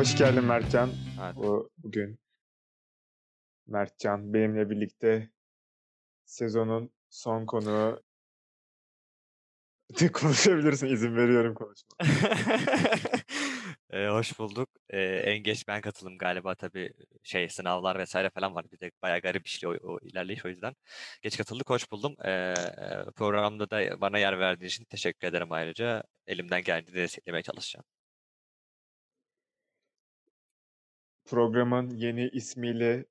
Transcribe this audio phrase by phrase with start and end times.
[0.00, 0.90] Hoş geldin Mertcan.
[1.24, 1.36] Evet.
[1.36, 2.18] Bu bugün
[3.66, 5.30] Mertcan benimle birlikte
[6.24, 8.02] sezonun son konuğu
[10.12, 10.86] konuşabilirsin.
[10.86, 11.88] izin veriyorum konuşma.
[13.92, 14.68] Eee, hoş bulduk.
[14.92, 16.92] Eee, en geç ben katıldım galiba tabii
[17.22, 18.66] şey sınavlar vesaire falan var.
[18.72, 20.76] Bir de bayağı garip işliyor o, o ilerleyiş o yüzden.
[21.22, 22.16] Geç katıldık, hoş buldum.
[22.24, 22.54] Eee,
[23.16, 26.02] programda da bana yer verdiğin için teşekkür ederim ayrıca.
[26.26, 27.84] Elimden geldiğince desteklemeye çalışacağım.
[31.30, 33.06] Programın yeni ismiyle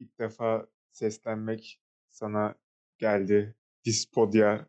[0.00, 2.54] ilk defa seslenmek sana
[2.98, 3.54] geldi.
[3.84, 4.66] Dispodya.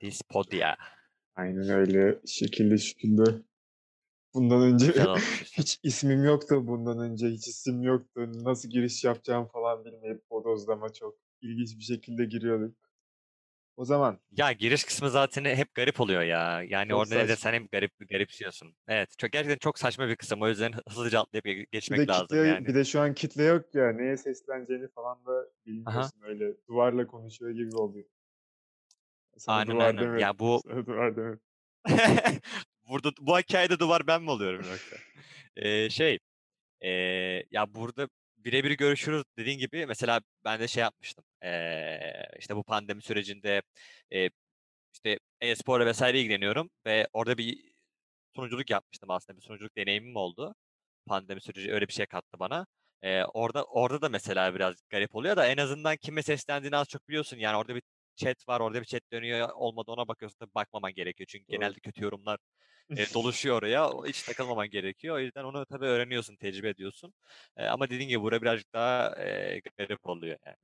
[0.00, 0.76] Dispodia.
[1.34, 3.44] Aynen öyle şekilli şükürlü.
[4.34, 4.92] Bundan önce
[5.56, 6.66] hiç ismim yoktu.
[6.66, 8.32] Bundan önce hiç isim yoktu.
[8.44, 12.76] Nasıl giriş yapacağım falan bilmeyip bodozlama çok ilginç bir şekilde giriyorduk.
[13.80, 16.62] O zaman Ya giriş kısmı zaten hep garip oluyor ya.
[16.68, 17.28] Yani Çok orada ne saçma.
[17.28, 18.74] desen hep garip garipsiyorsun.
[18.88, 20.42] Evet, çok gerçekten çok saçma bir kısım.
[20.42, 22.66] O yüzden hızlıca atlayıp ge- bir geçmek de lazım kitle yani.
[22.66, 23.92] bir de şu an kitle yok ya.
[23.92, 26.52] Neye sesleneceğini falan da bilmiyorsun öyle.
[26.68, 28.04] Duvarla konuşuyor gibi oluyor.
[29.38, 30.00] Sana Aynen duvar aynen.
[30.02, 30.18] demedim.
[30.20, 31.40] Ya bu Sana duvar demedim.
[32.90, 34.96] Burada bu hikayede duvar ben mi oluyorum yoksa?
[35.56, 36.18] Ee, şey,
[36.80, 36.90] ee,
[37.50, 38.08] ya burada
[38.44, 41.24] birebir görüşürüz dediğin gibi mesela ben de şey yapmıştım.
[41.44, 42.00] Ee,
[42.38, 43.62] işte bu pandemi sürecinde
[44.12, 44.30] ee,
[44.94, 47.72] işte e-sporla vesaire ilgileniyorum ve orada bir
[48.36, 49.38] sunuculuk yapmıştım aslında.
[49.38, 50.54] Bir sunuculuk deneyimim oldu.
[51.06, 52.66] Pandemi süreci öyle bir şey kattı bana.
[53.02, 57.08] Ee, orada orada da mesela biraz garip oluyor da en azından kime seslendiğini az çok
[57.08, 57.36] biliyorsun.
[57.38, 57.82] Yani orada bir
[58.24, 59.48] chat var, orada bir chat dönüyor.
[59.54, 61.26] Olmadı ona bakıyorsun tabii bakmaman gerekiyor.
[61.30, 61.56] Çünkü Doğru.
[61.58, 62.38] genelde kötü yorumlar
[62.90, 63.90] e, doluşuyor oraya.
[64.06, 65.16] Hiç takılmaman gerekiyor.
[65.16, 67.14] O yüzden onu tabii öğreniyorsun, tecrübe ediyorsun.
[67.56, 70.56] E, ama dediğin gibi burada birazcık daha e, garip oluyor yani.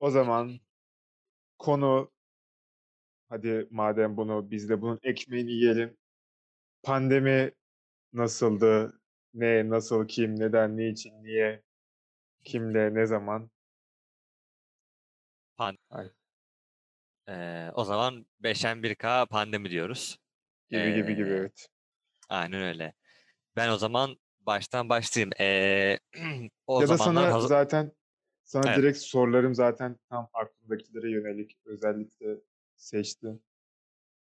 [0.00, 0.60] O zaman
[1.58, 2.10] konu
[3.28, 5.96] hadi madem bunu biz de bunun ekmeğini yiyelim.
[6.82, 7.52] Pandemi
[8.12, 9.00] nasıldı?
[9.34, 11.62] Ne, nasıl, kim, neden, niçin, niye,
[12.44, 13.50] kimle, ne zaman?
[15.56, 16.10] Pan Ay.
[17.28, 20.18] e, o zaman 5'en 1K pandemi diyoruz.
[20.70, 21.68] Gibi gibi gibi Ee, evet.
[22.28, 22.94] Aynen öyle.
[23.56, 25.30] Ben o zaman baştan başlayayım.
[25.40, 25.98] E,
[26.66, 27.48] o Ya da sana hazır...
[27.48, 27.92] zaten
[28.44, 28.78] sana Evet.
[28.78, 32.26] direkt sorularım zaten tam aklımdakilere yönelik özellikle
[32.76, 33.42] seçtim.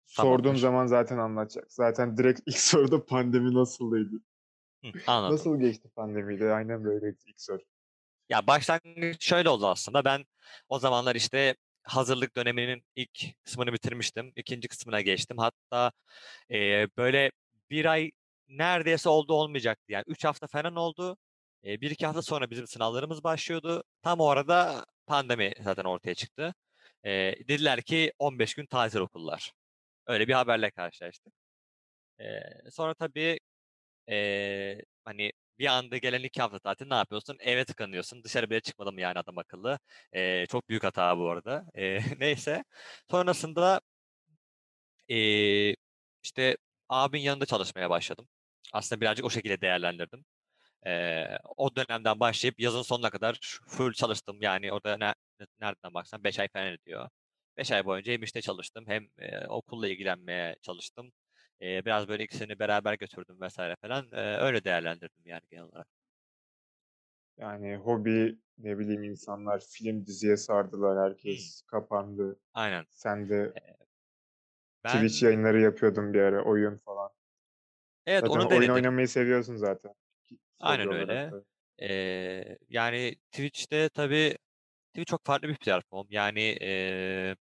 [0.05, 0.59] Sorduğum Tamamdır.
[0.59, 1.71] zaman zaten anlatacak.
[1.71, 4.15] Zaten direkt ilk soruda pandemi nasıldıydı?
[4.83, 5.33] Hı, anladım.
[5.33, 6.45] Nasıl geçti pandemiydi?
[6.45, 7.61] Aynen böyleydi ilk soru.
[8.29, 10.05] Ya başlangıç şöyle oldu aslında.
[10.05, 10.25] Ben
[10.69, 14.33] o zamanlar işte hazırlık döneminin ilk kısmını bitirmiştim.
[14.35, 15.37] İkinci kısmına geçtim.
[15.37, 15.91] Hatta
[16.51, 17.31] e, böyle
[17.69, 18.11] bir ay
[18.47, 19.91] neredeyse oldu olmayacaktı.
[19.91, 21.17] Yani üç hafta falan oldu.
[21.65, 23.83] E, bir iki hafta sonra bizim sınavlarımız başlıyordu.
[24.01, 26.53] Tam o arada pandemi zaten ortaya çıktı.
[27.05, 27.11] E,
[27.47, 29.51] dediler ki 15 gün tatil okullar.
[30.07, 31.33] Öyle bir haberle karşılaştık.
[32.19, 32.25] E,
[32.71, 33.39] sonra tabii
[34.09, 37.37] e, hani bir anda gelen iki hafta tatil ne yapıyorsun?
[37.39, 38.23] Eve tıkanıyorsun.
[38.23, 39.79] Dışarı bile çıkmadım yani adam akıllı.
[40.13, 41.65] E, çok büyük hata bu arada.
[41.75, 42.63] E, neyse.
[43.11, 43.81] Sonrasında
[45.09, 45.75] e,
[46.23, 46.57] işte
[46.89, 48.27] abin yanında çalışmaya başladım.
[48.73, 50.25] Aslında birazcık o şekilde değerlendirdim.
[50.87, 51.25] E,
[51.57, 54.37] o dönemden başlayıp yazın sonuna kadar full çalıştım.
[54.41, 55.13] Yani orada ne,
[55.61, 57.09] nereden baksan 5 ay falan ediyor.
[57.57, 61.13] 5 ay boyunca hem işte çalıştım hem e, okulla ilgilenmeye çalıştım.
[61.63, 64.07] E, biraz böyle ikisini beraber götürdüm vesaire falan.
[64.11, 65.87] E, öyle değerlendirdim yani genel olarak.
[67.37, 71.09] Yani hobi ne bileyim insanlar film diziye sardılar.
[71.09, 72.39] Herkes kapandı.
[72.53, 72.85] Aynen.
[72.89, 73.53] Sen de
[74.83, 76.43] Ben Twitch yayınları yapıyordun bir ara.
[76.43, 77.11] Oyun falan.
[78.05, 78.73] evet Zaten onu oyun denedim.
[78.73, 79.93] oynamayı seviyorsun zaten.
[80.59, 81.31] Aynen öyle.
[81.31, 81.43] da.
[81.81, 84.37] Ee, yani Twitch'te tabii
[84.93, 86.07] Twitch çok farklı bir platform.
[86.09, 87.35] Yani ee,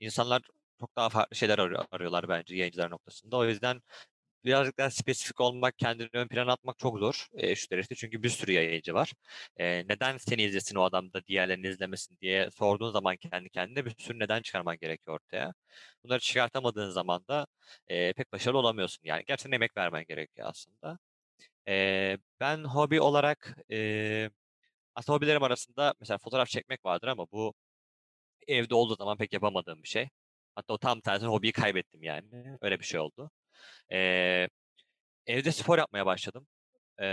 [0.00, 0.42] insanlar
[0.82, 3.36] çok daha farklı şeyler arıyor, arıyorlar bence yayıncılar noktasında.
[3.36, 3.82] O yüzden
[4.44, 7.94] birazcık daha spesifik olmak, kendini ön plana atmak çok zor e, şu süreçte.
[7.94, 9.12] Çünkü bir sürü yayıncı var.
[9.56, 13.94] E, neden seni izlesin o adam da diğerlerini izlemesin diye sorduğun zaman kendi kendine bir
[13.98, 15.54] sürü neden çıkarman gerekiyor ortaya.
[16.04, 17.46] Bunları çıkartamadığın zaman da
[17.88, 19.00] e, pek başarılı olamıyorsun.
[19.04, 20.98] Yani gerçekten emek vermen gerekiyor aslında.
[21.68, 24.30] E, ben hobi olarak e,
[24.94, 27.54] aslında hobilerim arasında mesela fotoğraf çekmek vardır ama bu
[28.48, 30.08] evde olduğu zaman pek yapamadığım bir şey.
[30.54, 32.56] Hatta o tam tersine hobiyi kaybettim yani.
[32.60, 33.30] Öyle bir şey oldu.
[33.92, 34.48] E,
[35.26, 36.46] evde spor yapmaya başladım.
[37.00, 37.06] E,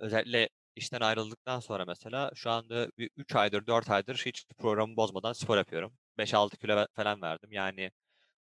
[0.00, 5.56] özellikle işten ayrıldıktan sonra mesela şu anda 3 aydır 4 aydır hiç programı bozmadan spor
[5.58, 5.98] yapıyorum.
[6.18, 7.52] 5-6 kilo falan verdim.
[7.52, 7.90] Yani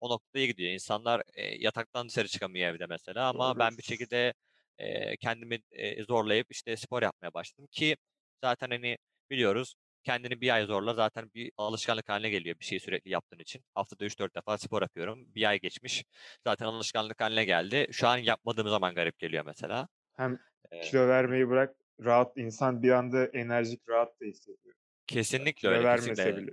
[0.01, 0.71] o noktaya gidiyor.
[0.71, 3.60] İnsanlar e, yataktan dışarı çıkamıyor evde mesela ama Doğru.
[3.60, 4.33] ben bir şekilde
[4.77, 7.98] e, kendimi e, zorlayıp işte spor yapmaya başladım ki
[8.44, 8.98] zaten hani
[9.30, 13.63] biliyoruz Kendini bir ay zorla zaten bir alışkanlık haline geliyor bir şeyi sürekli yaptığın için.
[13.75, 15.36] Haftada 3-4 defa spor yapıyorum.
[15.36, 16.04] Bir ay geçmiş.
[16.44, 17.88] Zaten alışkanlık haline geldi.
[17.92, 19.88] Şu an yapmadığım zaman garip geliyor mesela.
[20.18, 20.40] Hem
[20.81, 21.75] kilo vermeyi bırak,
[22.06, 24.75] rahat insan bir anda enerjik, rahat da hissediyor.
[25.07, 26.44] Kesinlikle Kilo öyle, vermese kesinlikle.
[26.44, 26.52] bile.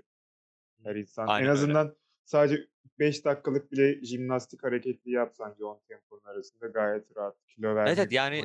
[0.85, 1.55] Her insan en Aynen öyle.
[1.55, 2.69] azından sadece
[2.99, 8.13] 5 dakikalık bile jimnastik hareketli yapsan yoğun temponun arasında gayet rahat kilo Evet, evet, vermek
[8.13, 8.43] yani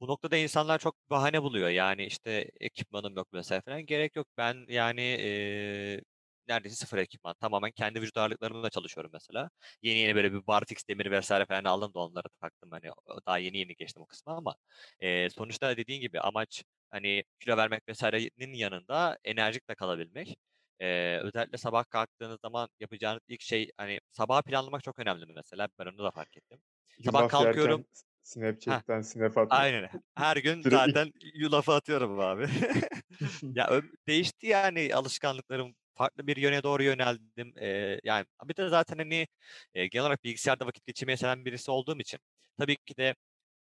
[0.00, 1.68] bu noktada insanlar çok bahane buluyor.
[1.68, 3.60] Yani, işte, ekipmanım yok vs.
[3.62, 3.86] falan.
[3.86, 4.26] Gerek yok.
[4.38, 6.00] Ben, yani, eee,
[6.48, 7.34] neredeyse sıfır ekipman.
[7.40, 9.50] Tamamen kendi vücut ağırlıklarımla çalışıyorum mesela.
[9.82, 11.46] Yeni yeni böyle bir barfix demiri vs.
[11.46, 12.70] falan aldım da onları taktım.
[12.70, 12.90] Hani,
[13.26, 14.54] daha yeni yeni geçtim o kısma ama,
[15.02, 20.36] eee, sonuçta dediğin gibi amaç, hani, kilo vermek vs.'nin yanında enerjik de kalabilmek.
[20.80, 25.68] Eee, özellikle sabah kalktığınız zaman yapacağınız ilk şey, hani, sabahı planlamak çok önemli mesela.
[25.78, 26.62] Ben onu da fark ettim.
[27.04, 27.84] Sabah Yulaf kalkıyorum yerken
[28.30, 29.68] Snapchat'ten snap atmak.
[29.72, 29.90] aynen.
[30.14, 32.46] Her gün zaten yulafı atıyorum abi.
[33.54, 35.74] Ya, değişti yani alışkanlıklarım.
[35.94, 37.54] Farklı bir yöne doğru yöneldim.
[37.60, 39.26] Eee, yani bir de zaten, hani,
[39.74, 42.20] eee, genel olarak bilgisayarda vakit geçirmeyi seven birisi olduğum için
[42.58, 43.14] tabii ki de,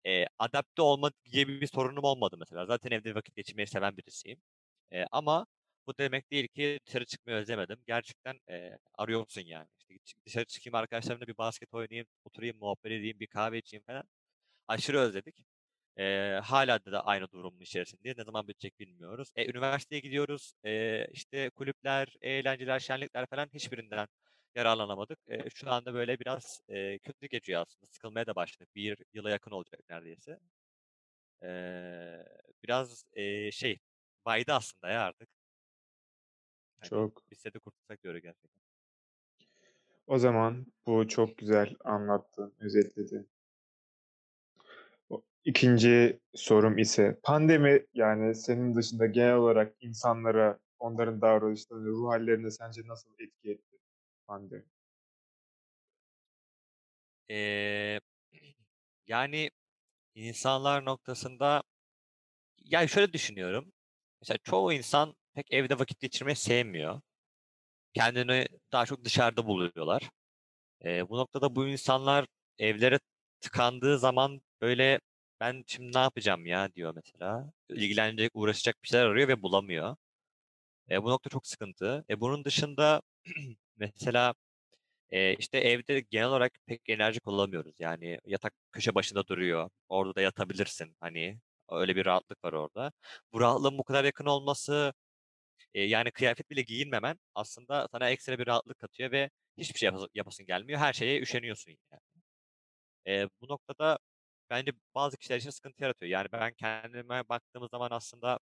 [0.05, 2.65] eee, adapte olma gibi bir sorunum olmadı mesela.
[2.65, 4.41] Zaten evde vakit geçirmeyi seven birisiyim.
[4.91, 5.45] Eee, ama
[5.87, 7.83] bu demek değil ki dışarı çıkmayı özlemedim.
[7.87, 9.67] Gerçekten, eee, arıyorsun yani.
[10.05, 14.03] İşte, dışarı çıkayım, arkadaşlarımla bir basket oynayayım, oturayım, muhabbet edeyim, bir kahve içeyim falan.
[14.69, 15.45] Aşırı özledik.
[15.97, 18.17] Eee, hâlâ da aynı durumun içerisindeyiz.
[18.17, 19.29] Ne zaman bitecek bilmiyoruz.
[19.35, 20.53] E, üniversiteye gidiyoruz.
[20.65, 24.07] Eee, işte, kulüpler, eğlenceler, şenlikler falan hiçbirinden
[24.55, 25.19] yararlanamadık.
[25.29, 27.87] Eee, şu anda böyle biraz, eee, kötü geçiyor aslında.
[27.91, 28.69] Sıkılmaya da başladık.
[28.75, 30.39] 1 yıla yakın olacak neredeyse.
[31.43, 32.25] Eee,
[32.63, 33.79] biraz, eee, şey,
[34.25, 35.29] baydı aslında ya artık.
[36.79, 37.23] Hani, Çok.
[37.31, 38.61] bitse de kurtulsak diyoruz gerçekten.
[40.07, 43.29] O zaman bu çok güzel anlattın, özetledin.
[45.49, 52.51] O 2'nci sorum ise pandemi, yani, senin dışında genel olarak insanlara, onların davranışlarına, ruh hâllerine
[52.51, 53.77] sence nasıl etki etti
[54.27, 54.65] pandemi?
[57.29, 57.99] Eee,
[59.07, 59.51] yani,
[60.15, 61.63] insanlar noktasında
[62.65, 63.73] ya, şöyle düşünüyorum.
[64.21, 67.01] Mesela çoğu insan pek evde vakit geçirmeyi sevmiyor.
[67.95, 70.11] Kendini daha çok dışarıda buluyorlar.
[70.85, 72.27] Eee, bu noktada bu insanlar
[72.59, 72.99] evlere
[73.41, 74.99] tıkandığı zaman, böyle,
[75.39, 77.53] "Ben şimdi ne yapacağım ya?" diyor mesela.
[77.69, 79.95] İlgilenecek, uğraşacak bir şeyler arıyor ve bulamıyor.
[80.91, 82.05] Eee, bu nokta çok sıkıntı.
[82.09, 83.01] E, bunun dışında
[83.77, 84.33] mesela,
[85.11, 87.75] eee, işte, evde genel olarak pek enerjik olamıyoruz.
[87.79, 89.69] Yani yatak köşe başında duruyor.
[89.89, 90.97] Orada da yatabilirsin.
[91.01, 91.39] Hani,
[91.71, 92.91] öyle bir rahatlık var orada.
[93.33, 94.93] Bu rahatlığın bu kadar yakın olması,
[95.73, 100.07] eee, yani kıyafet bile giyinmemen aslında sana ekstra bir rahatlık katıyor ve hiçbir şey yapası
[100.15, 100.79] yapasın gelmiyor.
[100.79, 102.01] Her şeye üşeniyorsun yani.
[103.05, 103.99] Eee, bu noktada
[104.49, 106.09] bence bazı kişiler için sıkıntı yaratıyor.
[106.11, 108.39] Yani ben kendime baktığımız zaman aslında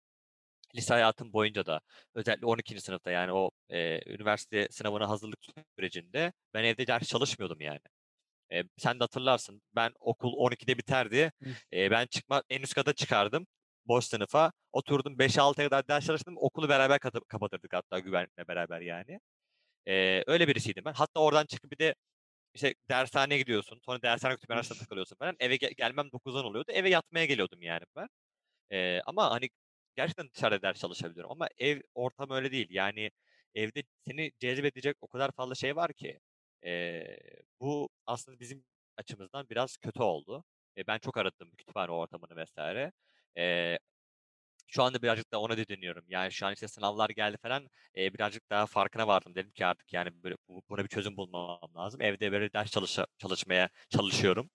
[0.75, 1.81] lise hayatım boyunca da
[2.15, 5.39] özellikle 12'nci sınıfta, yani o, eee, üniversite sınavına hazırlık
[5.79, 7.79] sürecinde ben evde ders çalışmıyordum yani.
[8.51, 9.61] Eee, sen de hatırlarsın.
[9.75, 11.31] Ben okul 12'de biterdi.
[11.73, 13.47] Eee, ben çıkma en üst kata çıkardım
[13.85, 14.51] boş sınıfa.
[14.73, 16.35] Oturdum 5'e 6'ya kadar ders çalıştım.
[16.37, 16.99] Okulu beraber
[17.29, 19.19] kapatırdık hatta güvenlikle beraber yani.
[19.87, 20.93] Eee, öyle birisiydim ben.
[20.93, 21.95] Hatta oradan çıkıp bir de,
[22.55, 23.79] işte, dershaneye gidiyorsun.
[23.85, 25.37] Sonra dershane kütüphanesinde takılıyorsun falan.
[25.41, 26.71] Eve ge gelmem 9-10 oluyordu.
[26.73, 28.07] Eve yatmaya geliyordum yani ben.
[28.71, 29.49] Eee, ama, hani,
[29.95, 32.67] gerçekten dışarıda ders çalışabiliyorum ama ev ortamı öyle değil.
[32.71, 33.11] Yani
[33.55, 36.19] evde seni cezbedecek o kadar fazla şey var ki.
[36.63, 37.19] Eee,
[37.61, 38.65] bu aslında bizim
[38.97, 40.43] açımızdan biraz kötü oldu.
[40.77, 42.91] Eee, ben çok aradım kütüphane ortamını vs.
[43.37, 43.79] Eee,
[44.67, 46.05] şu anda birazcık da ona didiniyorum.
[46.09, 49.35] Yani şu an, işte, sınavlar geldi falan, eee, birazcık daha farkına vardım.
[49.35, 52.01] Dedim ki artık, yani, böyle, bu buna bir çözüm bulmam lazım.
[52.01, 54.49] Evde böyle ders çalışa çalışmaya çalışıyorum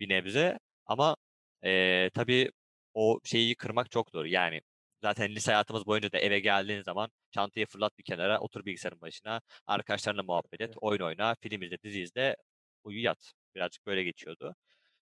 [0.00, 1.16] bir nebze ama,
[1.64, 2.50] eee, tabii
[2.94, 4.24] o şeyi kırmak çok zor.
[4.24, 4.60] Yani
[5.02, 9.40] zaten lise hayatımız boyunca da eve geldiğin zaman çantayı fırlat bir kenara, otur bilgisayarın başına,
[9.66, 12.36] arkadaşlarınla muhabbet et, oyun oyna, film izle, dizi izle,
[12.84, 13.32] uyu, yat.
[13.54, 14.54] Birazcık böyle geçiyordu.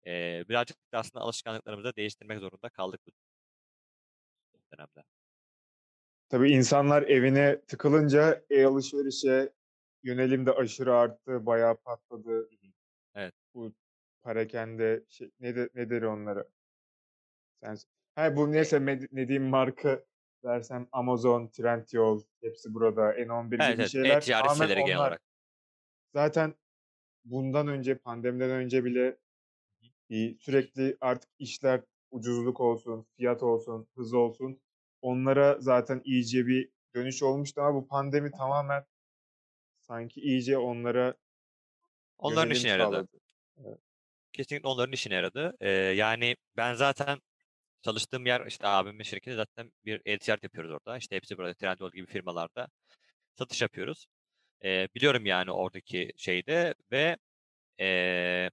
[0.06, 3.12] Eee, birazcık da aslında alışkanlıklarımızı da değiştirmek zorunda kaldık bu
[4.74, 5.04] dönemde.
[6.30, 9.54] Tabii insanlar evine tıkılınca e-alışverişe
[10.04, 12.50] yönelim de aşırı arttı, bayağı patladı.
[13.16, 13.34] Evet.
[13.54, 13.74] Bu
[14.24, 16.46] perakende şey ne de ne denir onlara?
[17.64, 17.78] Sen
[18.16, 20.04] he, bu neyse ne diyeyim marka
[20.44, 23.90] versem Amazon, Trendyol, hepsi burada, N11 Evet, gibi evet.
[23.90, 25.22] şeyler E-ticaret tamamen siteleri genel olarak.
[26.14, 26.56] Zaten
[27.26, 29.18] bundan önce, pandemiden önce bile,
[30.40, 34.62] sürekli artık işler ucuzluk olsun, fiyat olsun, hız olsun,
[35.02, 38.86] onlara zaten iyice bir dönüş olmuştu ama bu pandemi tamamen
[39.82, 41.16] sanki iyice onlara
[42.20, 43.08] Onların işine yaradı.
[43.08, 43.18] sağladı.
[43.58, 43.80] Evet.
[44.34, 45.54] Kesinlikle onların işine yaradı.
[45.62, 47.20] Eee, yani ben zaten
[47.84, 50.98] çalıştığım yer, işte, abimin şirketi zaten bir e-ticaret yapıyoruz orada.
[50.98, 52.70] İşte, hepsi böyle Trendyol gibi firmalarda
[53.36, 54.08] satış yapıyoruz.
[54.64, 57.18] Eee, biliyorum yani oradaki şeyi de ve,
[57.80, 58.52] eee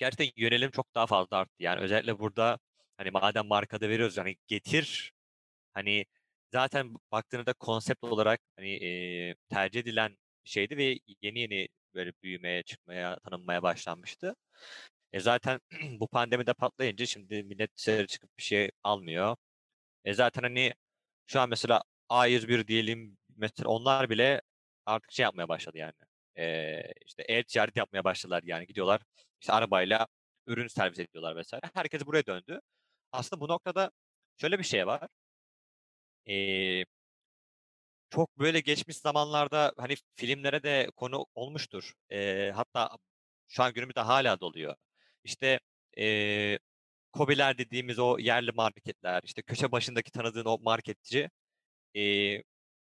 [0.00, 1.54] gerçekten yönelim çok daha fazla arttı.
[1.60, 2.60] Yani özellikle burada,
[2.98, 5.12] hani, madem marka da veriyoruz, hani, getir,
[5.74, 6.06] hani,
[6.52, 13.18] zaten baktığında konsept olarak, hani, eee, tercih edilen şeydi ve yeni yeni böyle büyümeye, çıkmaya,
[13.20, 14.36] tanınmaya başlanmıştı.
[15.12, 15.60] E, zaten
[16.00, 19.36] bu pandemi de patlayınca şimdi millet dışarı çıkıp bir şey almıyor.
[20.04, 20.74] E, zaten, hani,
[21.26, 24.42] şu an mesela A101 diyelim, mesela onlar bile
[24.86, 25.92] artık şey yapmaya başladı yani,
[26.40, 28.66] eee, işte, e-ticaret yapmaya başladılar yani.
[28.66, 29.02] Gidiyorlar,
[29.42, 30.08] işte, arabayla
[30.46, 31.60] ürün servis ediyorlar vs.
[31.74, 32.60] Herkes buraya döndü.
[33.12, 33.90] Aslında bu noktada
[34.38, 35.08] şöyle bir şey var.
[36.26, 36.84] Eee
[38.10, 41.92] çok böyle geçmiş zamanlarda, hani, filmlere de konu olmuştur.
[42.10, 42.90] Eee, hatta
[43.48, 44.74] şu an günümüzde hâlâ da oluyor.
[45.24, 45.60] İşte,
[45.96, 46.58] eee,
[47.12, 51.30] KOBİ'ler dediğimiz o yerli marketler, işte, köşe başındaki tanıdığın o marketçi,
[51.94, 52.44] eee,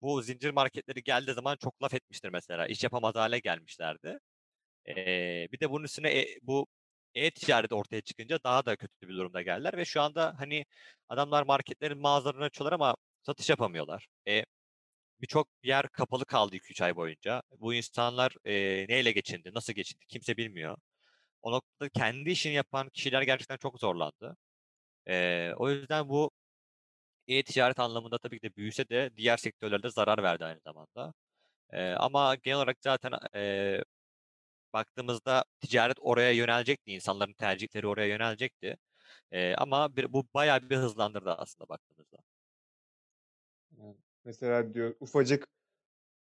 [0.01, 2.67] bu zincir marketleri geldiği zaman çok laf etmiştir mesela.
[2.67, 4.19] İş yapamaz hâle gelmişlerdi.
[4.87, 6.67] Eee, bir de bunun üstüne, e bu
[7.15, 10.65] e-ticaret ortaya çıkınca daha da kötü bir durumda geldiler ve şu anda, hani,
[11.09, 14.07] adamlar marketlerin mağazalarını açıyorlar ama satış yapamıyorlar.
[14.27, 14.43] E,
[15.21, 17.41] birçok yer kapalı kaldı 2-3 ay boyunca.
[17.59, 20.77] Bu insanlar, eee, neyle geçindi, nasıl geçindi kimse bilmiyor.
[21.41, 24.37] O noktada kendi işini yapan kişiler gerçekten çok zorlandı.
[25.07, 26.31] Eee, o yüzden bu
[27.27, 31.13] e-ticaret anlamında tabii ki de büyüse de diğer sektörlere de zarar verdi aynı zamanda.
[31.73, 33.83] Eee, ama genel olarak zaten, eee,
[34.73, 38.77] baktığımızda ticaret oraya yönelecekti, insanların tercihleri oraya yönelecekti.
[39.33, 42.17] Eee, ama bir bu bayağı bir hızlandırdı aslında baktığımızda.
[44.25, 45.47] Mesela diyor ufacık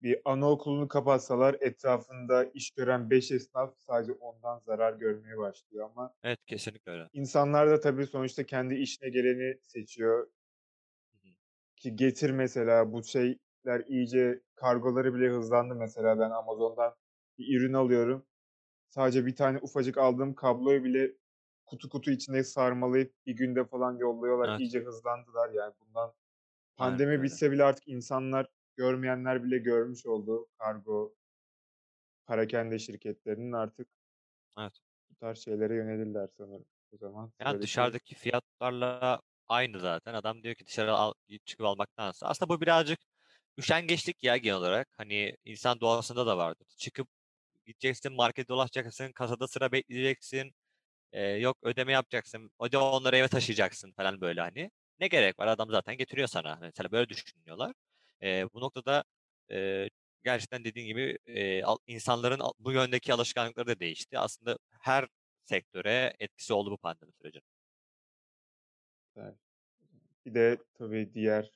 [0.03, 6.39] bir anaokulunu kapatsalar etrafında iş gören 5 esnaf sadece ondan zarar görmeye başlıyor ama Evet,
[6.45, 7.09] kesinlikle öyle.
[7.13, 10.31] insanlar da tabii sonuçta kendi işine geleni seçiyor.
[11.81, 16.19] Ki Getir mesela bu şeyler iyice kargoları bile hızlandı mesela.
[16.19, 16.95] Ben Amazon'dan
[17.37, 18.25] bir ürün alıyorum.
[18.89, 21.11] Sadece bir tane ufacık aldığım kabloyu bile
[21.65, 24.49] kutu kutu içinde sarmalayıp bir günde falan yolluyorlar.
[24.49, 24.59] Evet.
[24.59, 26.13] İyice hızlandılar yani bundan.
[26.77, 27.23] Pandemi öyle.
[27.23, 31.13] bitse bile artık insanlar, görmeyenler bile görmüş oldu kargo
[32.27, 33.87] perakende şirketlerinin artık
[34.59, 34.73] Evet.
[35.09, 36.65] bu tarz şeylere yönelirler sanırım.
[36.93, 40.13] O zaman Yani dışarıdaki fiyatlarla aynı zaten.
[40.13, 41.13] Adam diyor ki dışarı al
[41.45, 42.27] çıkıp almaktansa.
[42.27, 42.99] Aslında bu birazcık
[43.57, 44.87] üşengeçlik ya genel olarak.
[44.97, 46.67] Hani insan doğasında da vardır.
[46.77, 47.07] Çıkıp
[47.65, 50.53] gideceksin, markete dolaşacaksın, kasada sıra bekleyeceksin.
[51.13, 52.51] Eee, yok ödeme yapacaksın.
[52.63, 54.71] Bir de onları eve taşıyacaksın falan böyle hani.
[54.99, 55.47] Ne gerek var?
[55.47, 56.57] Adam zaten getiriyor sana.
[56.61, 57.73] Mesela böyle düşünüyorlar.
[58.21, 59.03] Eee, bu noktada,
[59.49, 59.89] eee,
[60.23, 61.17] gerçekten dediğin gibi,
[61.65, 64.19] al insanların bu yöndeki alışkanlıkları da değişti.
[64.19, 65.07] Aslında her
[65.45, 67.50] sektöre etkisi oldu bu pandemi sürecinin.
[69.15, 69.35] Evet.
[70.25, 71.51] Bir de tabii diğer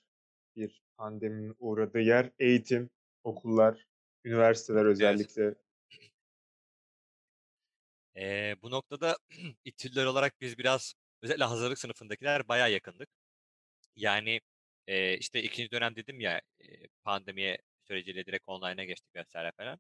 [0.57, 2.91] bir pandeminin uğradığı yer eğitim,
[3.23, 3.87] okullar,
[4.25, 5.25] üniversiteler Evet.
[5.25, 5.55] özellikle.
[8.15, 9.17] Eee, bu noktada
[9.65, 13.09] İTÜ'lüler olarak biz biraz özellikle hazırlık sınıfındakiler bayağı yakındık.
[13.97, 14.41] Yani,
[14.87, 19.33] eee, işte 2'nci dönem dedim ya, eee, pandemiye süreciyle direkt online'a geçtik vs.
[19.57, 19.79] falan.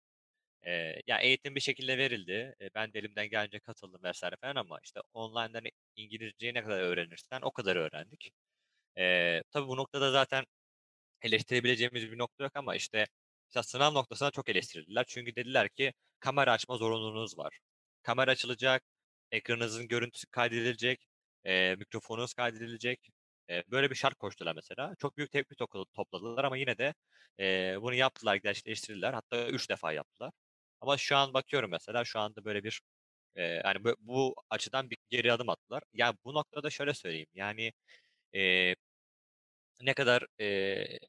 [0.65, 2.55] Eee, ya, eğitim bir şekilde verildi.
[2.61, 4.37] Eee, ben de elimden geldiğince katıldım vs.
[4.41, 5.63] falan ama işte online'dan
[5.95, 8.31] İngilizceyi ne kadar öğrenirsen o kadar öğrendik.
[8.97, 10.45] Eee, tabii bu noktada zaten
[11.21, 13.07] eleştirebileceğimiz bir nokta yok ama işte
[13.49, 15.05] mesela sınav noktasında çok eleştirildiler.
[15.07, 17.59] Çünkü dediler ki kamera açma zorunluluğunuz var.
[18.03, 18.83] Kamera açılacak,
[19.31, 21.05] ekranınızın görüntüsü kaydedilecek,
[21.45, 23.09] eee, mikrofonunuz kaydedilecek.
[23.49, 24.95] Eee, böyle bir şart koştular mesela.
[24.99, 25.55] Çok büyük tepki
[25.95, 26.93] topladılar ama yine de,
[27.39, 29.13] eee, bunu yaptılar, gerçekleştirdiler.
[29.13, 30.31] Hatta 3 defa yaptılar.
[30.85, 32.81] Ama şu an bakıyorum mesela şu anda böyle bir,
[33.37, 35.83] eee, hani, bö bu açıdan bir geri adım attılar.
[35.93, 37.73] Ya, bu noktada şöyle söyleyeyim, yani,
[38.33, 38.75] eee
[39.81, 40.99] ne kadar, eee,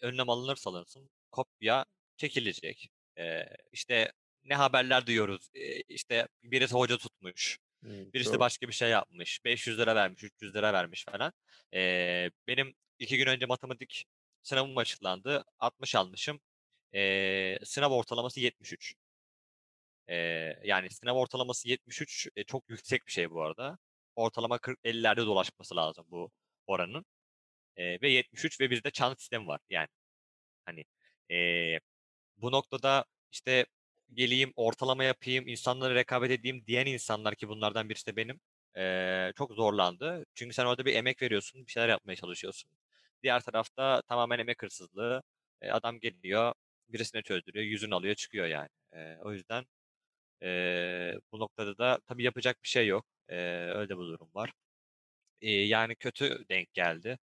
[0.00, 1.84] önlem alınırsa alınsın kopya
[2.16, 2.88] çekilecek.
[3.18, 4.12] Eee, işte
[4.44, 9.40] ne haberler duyuyoruz, eee, işte birisi hoca tutmuş, Hımm, birisi çok başka bir şey yapmış,
[9.44, 11.32] £500 vermiş, £300 vermiş falan.
[11.72, 14.04] Eee, benim 2 gün önce matematik
[14.42, 15.44] sınavım açıklandı.
[15.58, 16.40] 60 almışım.
[16.92, 18.94] Eee, sınav ortalaması 73.
[20.08, 23.78] Eee, yani sınav ortalaması 73, eee, çok yüksek bir şey bu arada.
[24.16, 26.30] Ortalama 40-50'lerde dolaşması lazım bu
[26.66, 27.04] oranın.
[27.78, 29.88] Eee, ve 73 ve bizde çan sistemi var yani.
[30.66, 30.84] Hani,
[31.30, 31.80] eee,
[32.38, 33.66] bu noktada, işte,
[34.14, 38.40] geleyim, ortalama yapayım, insanlarla rekabet edeyim diyen insanlar ki bunlardan birisi de benim,
[38.76, 40.24] eee, çok zorlandı.
[40.34, 42.70] Çünkü sen orada bir emek veriyorsun, bir şeyler yapmaya çalışıyorsun.
[43.22, 45.22] Diğer tarafta tamamen emek hırsızlığı.
[45.62, 46.54] Eee, adam geliyor,
[46.88, 48.68] birisine çözdürüyor, yüzünü alıyor, çıkıyor yani.
[48.94, 49.64] Eee, o yüzden,
[50.42, 53.06] eee, bu noktada da tabii yapacak bir şey yok.
[53.30, 53.36] Eee,
[53.70, 54.52] öyle bir durum var.
[55.40, 57.18] Eee, yani kötü denk geldi.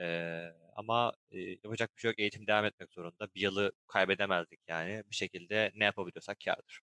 [0.00, 2.20] Eee, ama, eee, yapacak bir şey yok.
[2.20, 3.28] Eğitim devam etmek zorunda.
[3.36, 5.04] Bir yılı kaybedemezdik yani.
[5.10, 6.80] Bir şekilde ne yapabiliyorsak kârdır.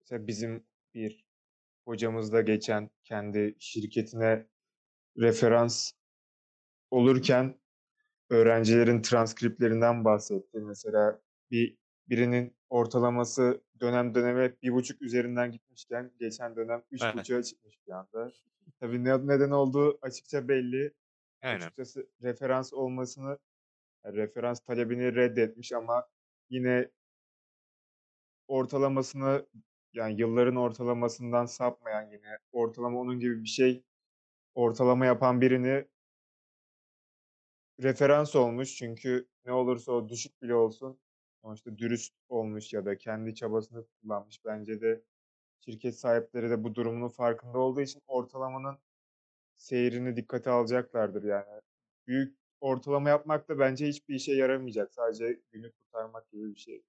[0.00, 1.24] Mesela bizim bir
[1.86, 4.46] hocamız da geçen kendi şirketine
[5.18, 5.92] referans
[6.90, 7.60] olurken
[8.30, 10.58] öğrencilerin transkriptlerinden bahsetti.
[10.60, 11.78] Mesela bir
[12.08, 17.02] birinin ortalaması dönem döneme 1.5 üzerinden gitmişken geçen dönem Evet.
[17.02, 18.32] 3.5'a çıkmış bir anda.
[18.80, 20.94] Tabii ne neden olduğu açıkça belli.
[21.42, 21.56] Aynen.
[21.56, 23.38] Açıkçası referans olmasını,
[24.04, 26.08] ya referans talebini reddetmiş ama
[26.50, 26.90] yine
[28.48, 29.46] ortalamasını,
[29.92, 33.84] yani yılların ortalamasından sapmayan yine ortalama onun gibi bir şey
[34.54, 35.88] ortalama yapan birini
[37.82, 38.76] referans olmuş.
[38.76, 40.98] Çünkü ne olursa o düşük bile olsun
[41.42, 44.44] sonuçta dürüst olmuş ya da kendi çabasını kullanmış.
[44.44, 45.02] Bence de
[45.60, 48.78] şirket sahipleri de bu durumunun farkında olduğu için ortalamanın
[49.54, 51.60] seyrini dikkate alacaklardır yani.
[52.06, 54.94] Büyük ortalama yapmak da bence hiçbir işe yaramayacak.
[54.94, 56.82] Sadece günü kurtarmak gibi bir şey.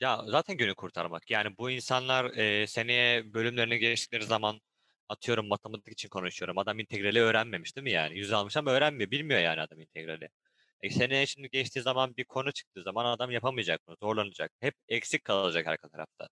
[0.00, 1.30] Ya, zaten günü kurtarmak.
[1.30, 4.60] Yani bu insanlar, eee, seneye bölümlerine geçtikleri zaman,
[5.08, 8.18] atıyorum matematik için konuşuyorum, adam integrali öğrenmemiş değil mi yani?
[8.18, 10.28] 100 almış ama öğrenmiyor, bilmiyor yani adam integrali.
[10.82, 14.52] E, seneye şimdi geçtiği zaman bir konu çıktığı zaman adam yapamayacak bunu, zorlanacak.
[14.60, 16.28] Hep eksik kalacak arka tarafta.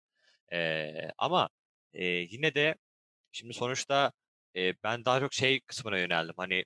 [0.53, 1.49] Eee, ama,
[1.95, 2.75] eee, yine de
[3.33, 4.12] şimdi sonuçta,
[4.55, 6.65] eee, ben daha çok şey kısmına yöneldim, hani,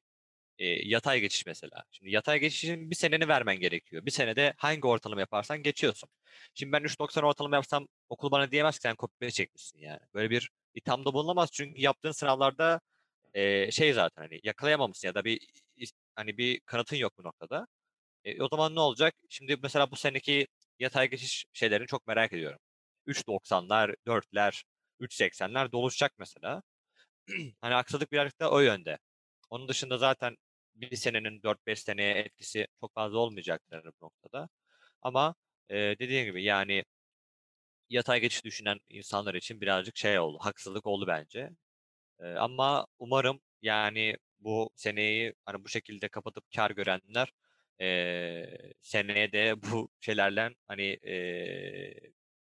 [0.59, 1.85] eee, yatay geçiş mesela.
[1.93, 4.07] Şimdi yatay geçişin 1 seneni vermen gerekiyor.
[4.07, 6.11] 1 senede hangi ortalama yaparsan geçiyorsun.
[6.55, 10.01] Şimdi ben 3.90 ortalama yapsam okul bana diyemez ki sen kopya çekmişsin yani.
[10.15, 12.81] Böyle bir ithamda bulunamaz çünkü yaptığın sınavlarda,
[13.35, 15.41] eee, şey zaten, hani, yakalayamamışsın ya da bir
[16.21, 17.67] hani, bir kanıtın yok bu noktada.
[18.25, 19.15] E, o zaman ne olacak?
[19.31, 20.49] Şimdi mesela bu seneki
[20.79, 22.61] yatay geçiş şeylerini çok merak ediyorum.
[23.07, 24.65] 3.90'lar, 4'ler,
[25.00, 26.62] 3.80'ler doluşacak mesela.
[27.62, 28.99] Hani, aksilik birazcık da o yönde.
[29.50, 30.37] Onun dışında zaten
[30.75, 34.49] 1 senenin 4-5 seneye etkisi çok fazla olmayacaktır bu noktada.
[35.03, 35.35] Ama,
[35.71, 36.85] eee, dediğim gibi yani
[37.89, 41.50] yatay geçiş düşünen insanlar için birazcık şey oldu, haksızlık oldu bence.
[42.23, 47.33] Eee, ama umarım yani bu seneyi, hani, bu şekilde kapatıp kâr görenler,
[47.81, 51.95] eee, seneye de bu şeylerle, hani, eee,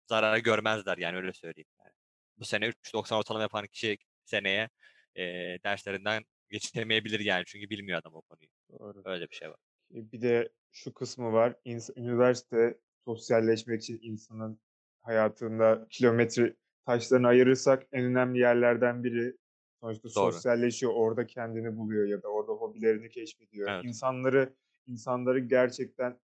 [0.06, 1.92] zarar görmezler yani öyle söyleyeyim yani.
[2.38, 4.68] Bu sene 3.90 ortalama yapan kişi seneye,
[5.16, 8.48] eee, derslerinden geçemeyebilir yani çünkü bilmiyor adam o konuyu.
[8.70, 9.04] Doğru.
[9.04, 9.56] Öyle bir şey var.
[9.90, 11.56] Eee, bir de şu kısmı var.
[11.64, 14.60] İns üniversite sosyalleşmek için insanın
[15.02, 16.56] hayatında kilometre
[16.86, 19.36] taşlarını ayırırsak en önemli yerlerden biri.
[19.80, 20.32] Sonuçta Doğru.
[20.32, 23.68] sosyalleşiyor, orada kendini buluyor ya da orada hobilerini keşfediyor.
[23.70, 23.84] Evet.
[23.84, 24.54] İnsanları
[24.86, 26.20] insanları gerçekten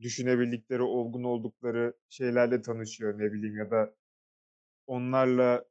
[0.00, 3.94] düşünebildikleri, olgun oldukları şeylerle tanışıyor, ne bileyim ya da
[4.86, 5.64] onlarla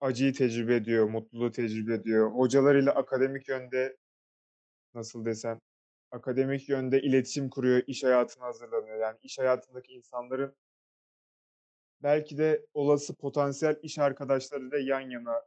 [0.00, 2.30] acıyı tecrübe ediyor, mutluluğu tecrübe ediyor.
[2.30, 3.96] Hocalarıyla akademik yönde
[4.94, 5.60] nasıl desem,
[6.10, 8.96] akademik yönde iletişim kuruyor, iş hayatına hazırlanıyor.
[8.98, 10.56] Yani iş hayatındaki insanların
[12.02, 15.42] belki de olası potansiyel iş arkadaşlarıyla yan yana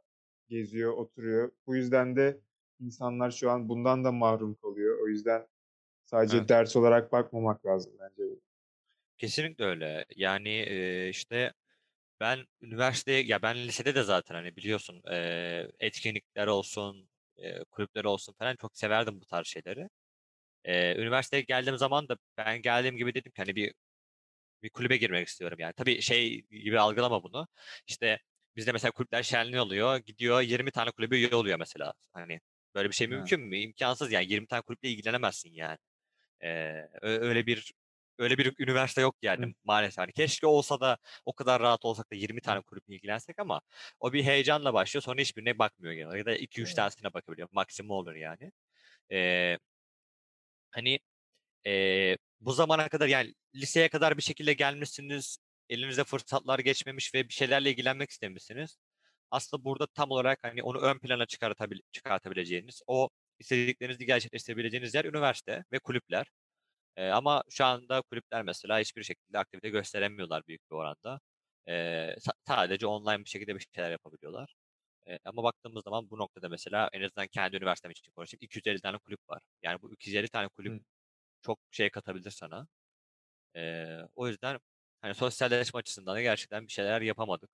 [0.52, 1.52] geziyor, oturuyor.
[1.66, 2.40] Bu yüzden de
[2.80, 4.98] insanlar şu an bundan da mahrum kalıyor.
[5.02, 5.46] O yüzden
[6.04, 6.48] sadece Evet.
[6.48, 8.22] ders olarak bakmamak lazım bence.
[9.16, 10.04] Kesinlikle öyle.
[10.16, 10.62] Yani,
[11.10, 11.52] işte,
[12.20, 15.02] ben üniversiteye ya, ben lisede de zaten, hani, biliyorsun,
[15.80, 17.08] etkinlikler olsun,
[17.70, 19.88] kulüpler olsun falan çok severdim bu tarz şeyleri.
[21.00, 23.74] Üniversiteye geldiğim zaman da ben geldiğim gibi dedim ki, hani, bir
[24.62, 25.72] bir kulübe girmek istiyorum yani.
[25.72, 27.48] Tabii şey gibi algılama bunu,
[27.86, 28.18] işte,
[28.56, 31.94] bizde mesela kulüpler şenliği oluyor, gidiyor 20 tane kulübe üye oluyor mesela.
[32.12, 32.40] Hani,
[32.74, 33.58] böyle bir şey mümkün mü?
[33.58, 35.78] İmkânsız yani 20 tane kulüple ilgilenemezsin yani.
[36.42, 37.72] Eee, ö öyle bir
[38.18, 39.98] öyle bir üniversite yok yani maalesef.
[39.98, 43.60] Hani, keşke olsa da o kadar rahat olsak da 20 tane kulüple ilgilensek ama
[44.00, 46.74] o bir heyecanla başlıyor, sonra hiçbirine bakmıyor genel ya da 2-3 Evet.
[46.74, 47.48] tanesine bakabiliyor.
[47.52, 48.52] Maksimum olur yani.
[49.10, 49.58] Eee
[50.70, 50.98] hani,
[51.66, 55.38] eee, bu zamana kadar yani liseye kadar bir şekilde gelmişsiniz,
[55.72, 58.76] elinize fırsatlar geçmemiş ve bir şeylerle ilgilenmek istemişsiniz.
[59.30, 65.64] Aslında burada tam olarak, hani, onu ön plana çıkartabil çıkartabileceğiniz, o istediklerinizi gerçekleştirebileceğiniz yer üniversite
[65.72, 66.26] ve kulüpler.
[66.98, 71.20] Eee, ama şu anda kulüpler mesela hiçbir şekilde aktivite gösteremiyorlar büyük bir oranda.
[72.20, 74.54] Sa sadece online bir şekilde bir şeyler yapabiliyorlar.
[75.06, 78.98] Eee, ama baktığımız zaman bu noktada mesela en azından kendi üniversitem için konuşayım, 250 tane
[78.98, 79.40] kulüp var.
[79.62, 80.78] Yani bu 250 tane kulüp Hıh.
[81.42, 82.68] çok şey katabilir sana.
[83.56, 84.60] Eee, o yüzden,
[85.02, 87.50] hani, sosyalleşme açısından da gerçekten bir şeyler yapamadık.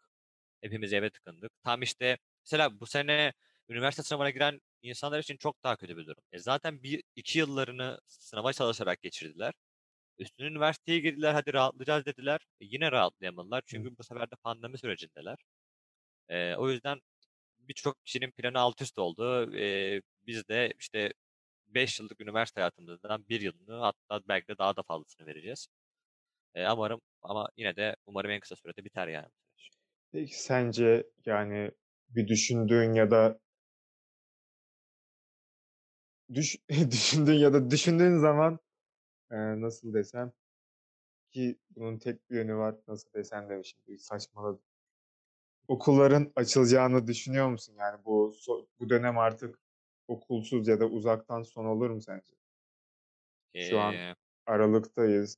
[0.62, 1.52] Hepimiz eve tıkındık.
[1.64, 3.32] Tam, işte, mesela bu sene
[3.68, 6.24] üniversite sınavına giren insanlar için çok daha kötü bir durum.
[6.32, 9.54] E, zaten 1-2 yıllarını sınava çalışarak geçirdiler.
[10.18, 12.40] Üstüne üniversiteye girdiler, "Hadi rahatlayacağız." dediler.
[12.60, 15.36] E, yine rahatlayamadılar çünkü bu sefer de pandemi sürecindeler.
[16.30, 17.00] Eee, o yüzden
[17.60, 19.52] birçok kişinin planı alt üst oldu.
[19.56, 21.12] Eee, biz de işte
[21.68, 25.68] 5 yıllık üniversite hayatımızdan 1 yılını hatta belki de daha da fazlasını vereceğiz.
[26.56, 29.70] Eee, umarım ama yine de umarım en kısa sürede biter yani bu süreç.
[30.12, 31.70] Peki sence, yani,
[32.08, 33.38] bir düşündüğün ya da
[36.34, 36.56] düş
[36.90, 38.58] düşündüğün ya da düşündüğün zaman,
[39.32, 40.32] eee, nasıl desem
[41.32, 44.62] ki bunun tek bir yönü var, nasıl desem de şimdi saçmaladım.
[45.68, 47.74] Okulların açılacağını düşünüyor musun?
[47.78, 49.58] Yani bu so bu dönem artık
[50.08, 52.32] okulsuz ya da uzaktan son olur mu sence?
[53.56, 55.36] Şu an Eee aralıktayız.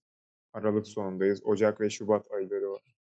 [0.52, 1.40] Aralık sonundayız.
[1.44, 2.94] Ocak ve şubat ayları var.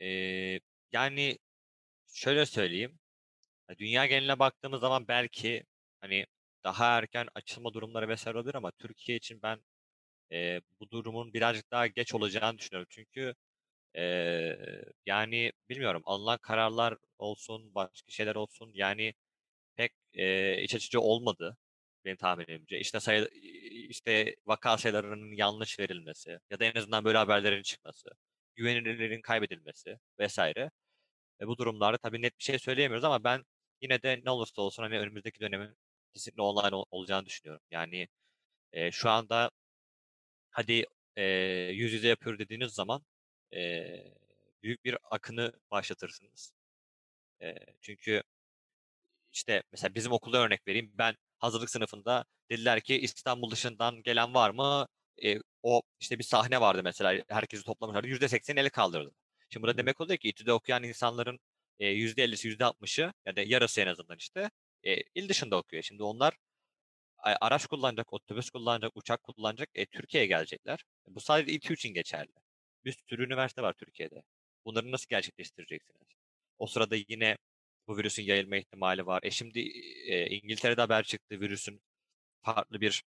[0.00, 0.60] Eee,
[0.92, 1.38] yani,
[2.14, 3.00] şöyle söyleyeyim,
[3.70, 5.64] ya, dünya geneline baktığımız zaman belki,
[6.00, 6.26] hani,
[6.64, 8.26] daha erken açılma durumları vs.
[8.28, 9.60] olabilir ama Türkiye için ben,
[10.32, 12.88] eee, bu durumun birazcık daha geç olacağını düşünüyorum.
[12.90, 13.34] Çünkü,
[13.96, 19.14] eee, yani, bilmiyorum, alınan kararlar olsun, başka şeyler olsun, yani,
[19.76, 21.58] pek, eee, iç açıcı olmadı
[22.04, 22.78] benim tahminimce.
[22.80, 23.28] İşte, sayı
[23.90, 28.08] işte, vaka sayılarının yanlış verilmesi ya da en azından böyle haberlerin çıkması,
[28.56, 30.38] güvenilirliğin kaybedilmesi vs.
[30.38, 30.70] E,
[31.46, 33.44] bu durumlarda tabii net bir şey söyleyemiyoruz ama ben
[33.82, 35.76] yine de ne olursa olsun, hani, önümüzdeki dönemin
[36.14, 37.62] kesinlikle online ol olacağını düşünüyorum.
[37.70, 38.08] Yani,
[38.74, 39.50] eee, şu anda
[40.50, 40.84] hadi,
[41.16, 43.04] eee, yüz yüze yapıyoruz dediğiniz zaman,
[43.52, 44.14] eee,
[44.62, 46.52] büyük bir akını başlatırsınız.
[47.42, 48.22] Eee, çünkü
[49.32, 50.92] işte, mesela bizim okulda örnek vereyim.
[50.98, 54.86] Ben hazırlık sınıfında dediler ki İstanbul dışından gelen var mı?
[55.18, 58.08] Eee, o, işte, bir sahne vardı mesela, herkesi toplamışlardı.
[58.08, 59.12] %80'i el kaldırdı.
[59.50, 59.78] Şimdi bu da Evet.
[59.78, 61.40] demek oluyor ki İTÜ'de okuyan insanların,
[61.80, 64.50] eee, %50'si, %60'ı ya da yarısı en azından işte,
[64.84, 65.82] eee, il dışında okuyor.
[65.82, 66.34] Şimdi onlar
[67.18, 70.84] araç kullanacak, otobüs kullanacak, uçak kullanacak, e, Türkiye'ye gelecekler.
[71.08, 72.32] Bu sadece İTÜ için geçerli.
[72.84, 74.22] Bir sürü üniversite var Türkiye'de.
[74.64, 76.08] Bunları nasıl gerçekleştireceksiniz?
[76.58, 77.36] O sırada yine
[77.90, 79.20] bu virüsün yayılma ihtimali var.
[79.24, 81.82] E, şimdi, eee, İngiltere'de haber çıktı virüsün
[82.42, 83.04] farklı bir,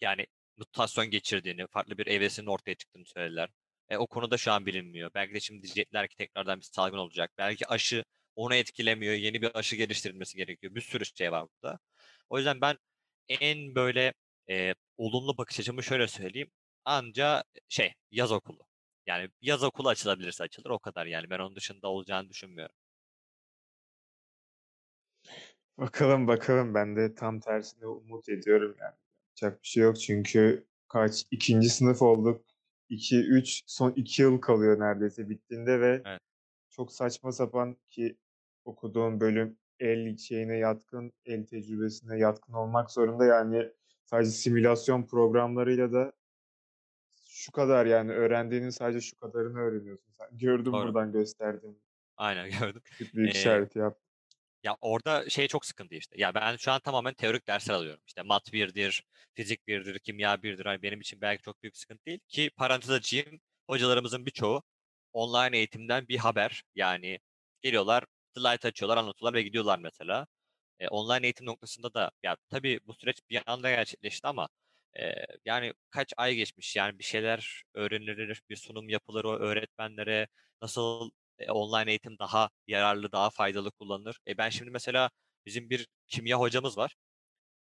[0.00, 3.48] yani, mutasyon geçirdiğini, farklı bir evresinin ortaya çıktığını söylediler.
[3.88, 5.10] E, o konu da şu an bilinmiyor.
[5.14, 7.32] Belki de şimdi diyecekler ki tekrardan bir salgın olacak.
[7.38, 8.04] Belki aşı
[8.36, 10.74] onu etkilemiyor, yeni bir aşı geliştirilmesi gerekiyor.
[10.74, 11.78] Bir sürü şey var burada.
[12.30, 12.78] O yüzden ben
[13.28, 14.14] en böyle,
[14.48, 16.50] eee, olumlu bakış açımı şöyle söyleyeyim,
[16.84, 18.68] anca şey, yaz okulu.
[19.06, 21.30] Yani yaz okulu açılabilirse açılır, o kadar yani.
[21.30, 22.74] Ben onun dışında olacağını düşünmüyorum.
[25.78, 26.74] Bakalım, bakalım.
[26.74, 28.94] Ben de tam tersine umut ediyorum yani.
[29.28, 32.44] Yapacak bir şey yok çünkü kaç, 2'nci sınıf olduk.
[32.88, 36.20] 2-3 son 2 yıl kalıyor neredeyse bittiğinde ve Evet.
[36.70, 38.18] çok saçma sapan ki
[38.64, 43.24] okuduğum bölüm el şeyine yatkın, el tecrübesine yatkın olmak zorunda.
[43.24, 43.72] Yani
[44.04, 46.12] sadece simülasyon programlarıyla da
[47.28, 50.38] şu kadar yani öğrendiğinin sadece şu kadarını öğreniyorsun sen.
[50.38, 50.86] Gördüm Doğru.
[50.86, 51.76] buradan gösterdiğini.
[52.16, 52.82] Aynen gördüm.
[53.14, 53.98] Büyük Eee işareti yap.
[54.62, 56.20] Ya, orada şey çok sıkıntı işte.
[56.20, 58.02] Ya, ben şu an tamamen teorik dersler alıyorum.
[58.06, 59.02] İşte mat 1'dir,
[59.34, 60.64] fizik 1'dir, kimya 1'dir.
[60.66, 63.40] Hani, benim için belki çok büyük sıkıntı değil ki parantez açayım,
[63.70, 64.62] hocalarımızın birçoğu
[65.12, 66.62] online eğitimden bir haber.
[66.74, 67.20] Yani
[67.62, 68.04] geliyorlar,
[68.36, 70.26] slide açıyorlar, anlatıyorlar ve gidiyorlar mesela.
[70.80, 74.48] Eee, online eğitim noktasında da ya, tabii bu süreç bir anda gerçekleşti ama,
[74.96, 80.28] eee, yani kaç ay geçmiş, yani bir şeyler öğrenilir, bir sunum yapılır o öğretmenlere,
[80.62, 84.18] nasıl, eee, online eğitim daha yararlı, daha faydalı kullanılır.
[84.28, 85.10] E, ben şimdi mesela
[85.46, 86.94] bizim bir kimya hocamız var.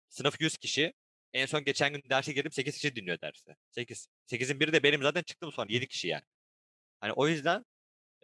[0.09, 0.93] Sınıf 100 kişi.
[1.33, 3.57] En son geçen gün derse girdim 8 kişi dinliyor dersi.
[3.71, 4.09] 8.
[4.27, 6.23] 8'in biri de benim zaten çıktım sonra 7 kişi yani.
[7.01, 7.65] Hani, o yüzden,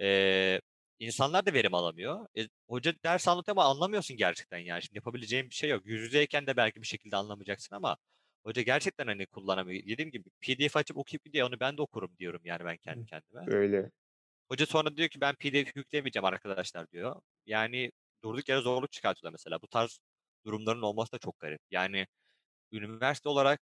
[0.00, 0.60] eee,
[1.00, 2.26] insanlar da verim alamıyor.
[2.38, 4.82] E, hoca ders anlatıyor ama anlamıyorsun gerçekten yani.
[4.82, 5.86] Şimdi yapabileceğin bir şey yok.
[5.86, 7.96] Yüz yüzeyken de belki bir şekilde anlamayacaksın ama
[8.44, 9.82] hoca gerçekten, hani, kullanamıyor.
[9.86, 11.48] Dediğim gibi PDF açıp okuyup gidiyor.
[11.48, 13.42] Onu ben de okurum diyorum yani ben kendi kendime.
[13.46, 13.90] Öyle.
[14.52, 17.16] Hoca sonra diyor ki ben PDF yüklemeyeceğim arkadaşlar diyor.
[17.46, 17.90] Yani
[18.24, 19.62] durduk yere zorluk çıkartıyorlar mesela.
[19.62, 20.00] Bu tarz
[20.46, 21.60] durumların olması da çok garip.
[21.70, 22.06] Yani
[22.72, 23.60] üniversite olarak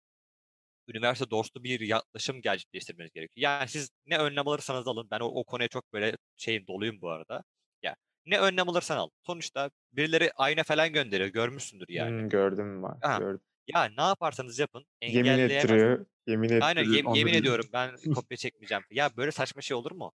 [0.88, 3.43] üniversite dostu bir yaklaşım gerçekleştirmeniz gerekiyor.
[3.43, 7.10] Yani siz ne önlem alırsanız alın, ben o o konuya çok böyle şeyim, doluyum bu
[7.10, 7.43] arada.
[7.84, 7.95] Ya,
[8.26, 9.10] ne önlem alırsan al.
[9.26, 12.10] Sonuçta birileri ayna falan gönderiyor, görmüşsündür yani.
[12.10, 13.41] Hımm, gördüm ben, Ha, gördüm.
[13.67, 18.84] ya ne yaparsanız yapın Yemin ettiriyor, yemin Aynen, ettirir, yem yemin ediyorum ben kopya çekmeyeceğim.
[18.91, 20.12] Ya, böyle saçma şey olur mu?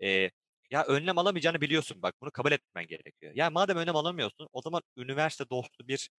[0.00, 0.30] Eee,
[0.70, 3.32] ya, önlem alamayacağını biliyorsun bak, bunu kabul etmen gerekiyor.
[3.36, 6.10] Ya, madem önlem alamıyorsun, o zaman üniversite dostu bir,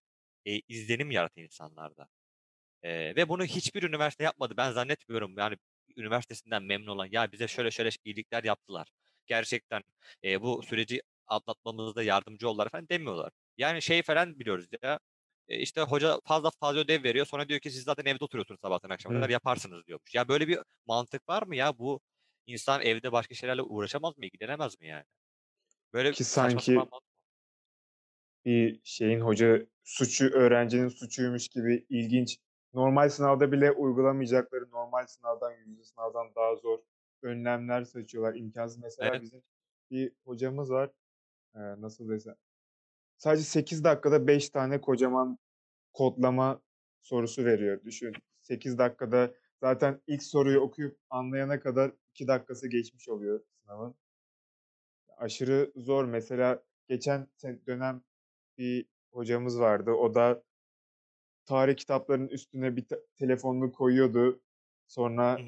[0.45, 2.07] eee, izlenim yarat insanlarda.
[2.83, 4.53] Eee, ve bunu hiçbir üniversite yapmadı.
[4.57, 5.57] Ben zannetmiyorum, yani,
[5.97, 8.88] üniversitesinden memnun olan, ya, bize şöyle şöyle iyilikler yaptılar.
[9.27, 9.81] Gerçekten,
[10.23, 13.31] eee, bu süreci atlatmamızda yardımcı oldular falan demiyorlar.
[13.57, 14.99] Yani, şey falan biliyoruz ya,
[15.47, 19.13] işte, hoca fazla fazla ödev veriyor, sonra diyor ki siz zaten evde oturuyorsunuz sabahtan akşama
[19.13, 20.15] kadar, yaparsınız diyormuş.
[20.15, 21.77] Ya, böyle bir mantık var mı ya?
[21.79, 22.01] Bu
[22.47, 25.05] insan evde başka şeylerle uğraşamaz mı, ilgilenemez mi yani?
[25.93, 26.89] Böyle Ki sanki
[28.45, 32.38] bir şeyin hoca suçu öğrencinin suçuymuş gibi ilginç,
[32.73, 36.79] normal sınavda bile uygulamayacakları, normal sınavdan, yüz yüze sınavdan daha zor
[37.21, 38.77] önlemler seçiyorlar, imkânsız.
[38.79, 39.21] Mesela Evet.
[39.21, 39.43] bizim
[39.91, 40.91] bir hocamız var,
[41.55, 42.36] eee, nasıl desem,
[43.17, 45.39] sadece 8 dakikada 5 tane kocaman
[45.93, 46.62] kodlama
[47.01, 47.84] sorusu veriyor.
[47.86, 53.95] Düşün, 8 dakikada zaten ilk soruyu okuyup anlayana kadar 2 dakikası geçmiş oluyor sınavın.
[55.17, 56.06] Aşırı zor.
[56.06, 57.28] Mesela geçen
[57.67, 58.04] dönem
[58.58, 59.91] bir hocamız vardı.
[59.91, 60.43] O da
[61.45, 64.32] tarih kitaplarının üstüne bir te telefonunu koyuyordu.
[64.32, 64.39] Hı
[64.88, 65.45] Sonra hı.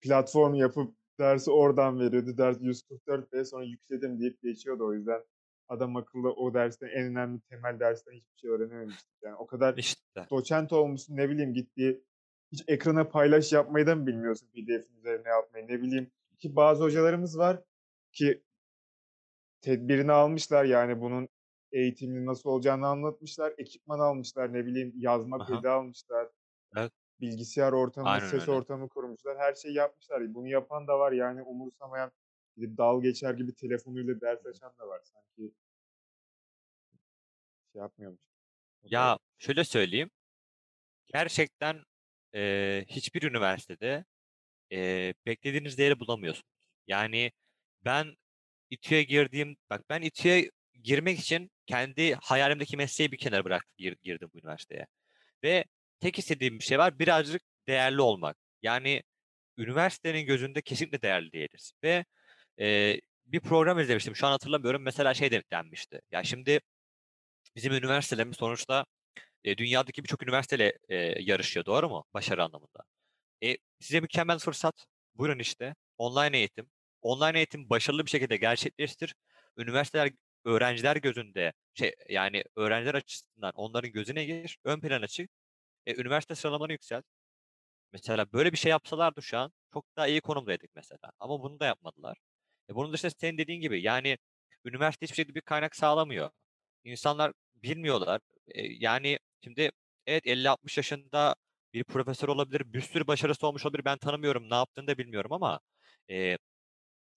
[0.00, 2.38] platform yapıp dersi oradan veriyordu.
[2.38, 4.86] Ders 144'te sonra yükledim deyip geçiyordu.
[4.86, 5.24] O yüzden
[5.68, 9.12] adamakıllı o dersten en önemli temel dersten hiçbir şey öğrenememiştik.
[9.22, 10.26] Yani o kadar İşte.
[10.30, 12.00] doçent olmuşsun, ne bileyim, git bir
[12.54, 15.68] hiç ekrana paylaş yapmayı da mı bilmiyorsun PDF'in üzerine yapmayı?
[15.68, 17.62] Ne bileyim ki bazı hocalarımız var
[18.12, 18.42] ki
[19.60, 21.28] tedbirini almışlar, yani bunun
[21.72, 26.28] eğitiminin nasıl olacağını anlatmışlar, ekipman almışlar, ne bileyim, yazma pedi almışlar,
[26.76, 26.92] Evet.
[27.20, 28.50] bilgisayar ortamı, Aynen ses öyle.
[28.50, 30.34] ortamı kurmuşlar, her şeyi yapmışlar.
[30.34, 32.12] Bunu yapan da var, yani umursamayan,
[32.58, 35.00] dalga geçer gibi telefonuyla ders açan da var.
[35.02, 35.54] Sanki
[37.72, 38.20] şey yapmıyormuş.
[38.82, 40.10] Ya, şöyle söyleyeyim,
[41.06, 41.82] gerçekten,
[42.34, 44.04] eee, hiçbir üniversitede,
[44.70, 46.48] eee, beklediğiniz değeri bulamıyorsunuz.
[46.88, 47.32] Yani
[47.84, 48.16] ben
[48.70, 50.50] İTÜ'ye girdiğim bak ben İTÜ'ye
[50.82, 54.86] girmek için kendi hayalimdeki mesleği bir kenara bırakıp gir girdim bu üniversiteye
[55.44, 55.64] ve
[56.00, 58.36] tek istediğim bir şey var, birazcık değerli olmak.
[58.62, 59.02] Yani
[59.58, 62.04] üniversitenin gözünde kesinlikle değerli değiliz ve,
[62.58, 64.82] eee, bir program izlemiştim, şu an hatırlamıyorum.
[64.82, 66.60] Mesela şey de denmişti, ya şimdi
[67.56, 68.86] bizim üniversitelerimiz sonuçta,
[69.44, 72.04] eee, dünyadaki birçok üniversiteyle, eee, yarışıyor, doğru mu?
[72.14, 72.84] Başarı anlamında.
[73.44, 74.86] E, size mükemmel fırsat.
[75.14, 75.74] Buyurun işte.
[75.98, 76.70] Online eğitim.
[77.02, 79.14] Online eğitimi başarılı bir şekilde gerçekleştir.
[79.58, 80.12] Üniversiteler
[80.44, 85.30] öğrenciler gözünde şey, yani öğrenciler açısından onların gözüne gir, ön plana çık.
[85.86, 87.04] E, üniversite sıralamanı yükselt.
[87.92, 91.66] Mesela böyle bir şey yapsalardı şu an çok daha iyi konumdaydık mesela ama bunu da
[91.66, 92.18] yapmadılar.
[92.70, 94.18] E, bunun dışında senin dediğin gibi yani
[94.64, 96.30] üniversite hiçbir şekilde bir kaynak sağlamıyor.
[96.84, 98.20] İnsanlar bilmiyorlar.
[98.54, 99.70] Eee, yani şimdi
[100.06, 101.36] evet 50-60 yaşında
[101.74, 103.84] bir profesör olabilir, bir sürü başarısı olmuş olabilir.
[103.84, 105.60] Ben tanımıyorum, ne yaptığını da bilmiyorum ama,
[106.08, 106.38] eee,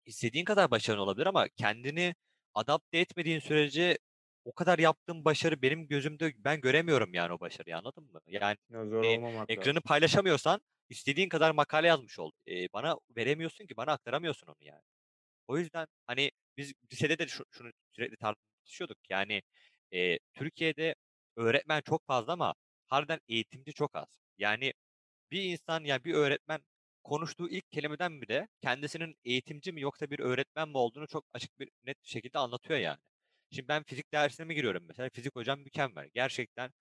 [0.07, 2.15] istediğin kadar başarılı olabilir ama kendini
[2.55, 3.99] adapte etmediğin sürece
[4.45, 8.21] o kadar yaptığın başarı benim gözümde ben göremiyorum yani o başarıyı, anladın mı?
[8.29, 9.83] Yani Ya, zor olmamak ekranı lazım.
[9.83, 12.31] paylaşamıyorsan istediğin kadar makale yazmış ol.
[12.47, 14.83] Eee, bana veremiyorsun ki, bana aktaramıyorsun onu yani.
[15.49, 18.99] O yüzden, hani, biz lisede de şu şunu sürekli tartışıyorduk.
[19.11, 19.43] Yani,
[19.93, 20.95] eee, Türkiye'de
[21.37, 22.55] öğretmen çok fazla ama
[22.87, 24.09] harbiden eğitimci çok az.
[24.39, 24.73] Yani
[25.31, 26.61] bir insan, ya bir öğretmen
[27.05, 31.71] konuştuğu ilk kelimeden bile kendisinin eğitimci mi yoksa bir öğretmen mi olduğunu çok açık bir
[31.85, 32.99] net bir şekilde anlatıyor yani.
[33.51, 35.11] Şimdi ben fizik dersine mi giriyorum mesela?
[35.15, 36.11] Fizik hocam mükemmel.
[36.15, 36.73] Gerçekten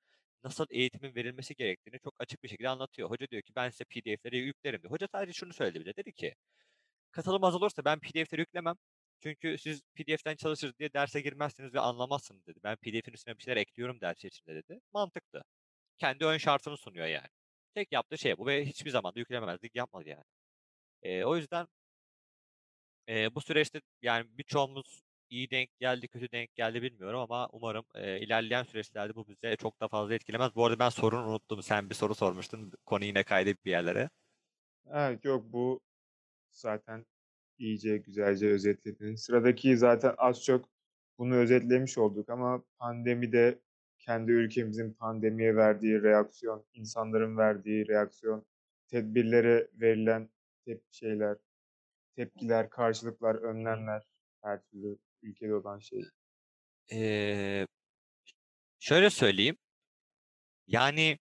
[0.44, 3.10] nasıl eğitimin verilmesi gerektiğini çok açık bir şekilde anlatıyor.
[3.10, 4.92] Hoca diyor ki ben size PDF'leri yüklerim diyor.
[4.92, 5.96] Hoca sadece şunu söyledi bize.
[5.96, 6.36] Dedi ki
[7.12, 8.76] katılım az olursa ben PDF'leri yüklemem.
[9.22, 12.60] Çünkü siz PDF'den çalışırız diye derse girmezsiniz ve anlamazsınız dedi.
[12.64, 14.80] Ben PDF'in üstüne bir şeyler ekliyorum ders içinde dedi.
[14.94, 15.44] Mantıklı.
[16.00, 17.28] Kendi ön şartını sunuyor yani.
[17.76, 20.24] Tek yaptığı şey bu ve hiçbir zaman da yüklememezlik yapmadı yani.
[21.04, 21.68] Eee, o yüzden
[23.08, 28.20] eee, bu süreçte yani birçoğumuz iyi denk geldi, kötü denk geldi bilmiyorum ama umarım, eee,
[28.22, 30.56] ilerleyen süreçlerde bu bize çok da fazla etkilemez.
[30.56, 31.64] Bu arada ben sorunu unuttum.
[31.64, 32.72] Sen bir soru sormuştun.
[32.86, 34.10] Konu yine kaydı bir yerlere.
[34.86, 35.80] Evet, yok bu
[36.52, 37.06] zaten
[37.60, 39.16] iyice, güzelce özetledin.
[39.16, 40.70] Sıradaki zaten az çok
[41.18, 43.60] bunu özetlemiş olduk ama pandemide
[44.00, 48.46] kendi ülkemizin pandemiye verdiği reaksiyon, insanların verdiği reaksiyon,
[48.88, 50.30] tedbirlere verilen
[50.66, 51.38] tep şeyler,
[52.16, 54.04] tepkiler, karşılıklar, önlemler,
[54.44, 56.06] her türlü ülkede olan şey.
[56.92, 57.68] Eee,
[58.80, 59.58] şöyle söyleyeyim
[60.68, 61.18] yani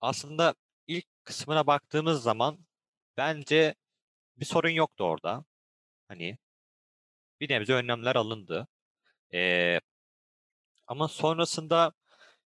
[0.00, 0.54] aslında
[0.86, 2.58] ilk kısmına baktığımız zaman
[3.16, 3.74] bence
[4.36, 5.44] bir sorun yoktu orada.
[6.08, 6.38] Hani
[7.40, 8.68] bir nebze önlemler alındı.
[9.32, 9.80] Eee
[10.86, 11.92] ama sonrasında,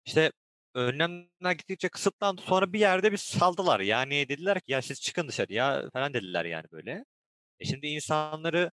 [0.06, 0.32] işte,
[0.74, 2.42] önlemler gittikçe kısıtlandı.
[2.42, 3.80] Sonra bir yerde bir saldılar.
[3.80, 7.04] Yani dediler ki "Ya, siz çıkın dışarıya." falan dediler yani böyle.
[7.60, 8.72] E, şimdi insanları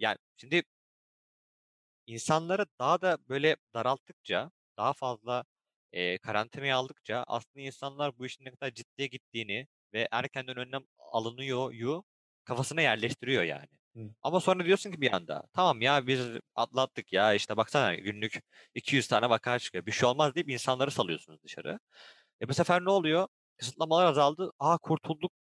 [0.00, 0.64] yani şimdi
[2.06, 5.44] insanları daha da böyle daralttıkça, daha fazla,
[5.92, 12.04] eee, karantinaya aldıkça aslında insanlar bu işin ne kadar ciddiye gittiğini ve erkenden önlem alınıyoryu
[12.44, 13.68] kafasına yerleştiriyor yani.
[14.22, 16.20] Ama sonra diyorsun ki bir anda, "Tamam ya, biz
[16.54, 18.42] atlattık ya, işte, baksana günlük
[18.74, 21.78] 200 tane vaka çıkıyor, bir şey olmaz." deyip insanları salıyorsunuz dışarı.
[22.42, 23.28] E, bu sefer ne oluyor?
[23.56, 25.32] Kısıtlamalar azaldı, "A, kurtulduk."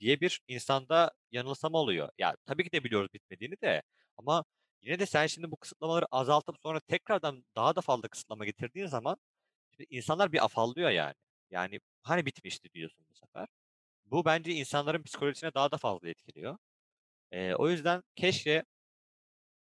[0.00, 2.08] diye bir insanda yanılsama oluyor.
[2.18, 3.82] Ya, tabii ki de biliyoruz bitmediğini de
[4.18, 4.44] ama
[4.82, 9.16] Yine de sen şimdi bu kısıtlamaları azaltıp sonra tekrardan daha da fazla kısıtlama getirdiğin zaman
[9.72, 11.14] şimdi insanlar bir afallıyor yani.
[11.50, 13.48] Yani, "Hani bitmişti?" diyorsun bu sefer.
[14.06, 16.58] Bu bence insanların psikolojisine daha da fazla etkiliyor.
[17.32, 18.64] Eee, o yüzden keşke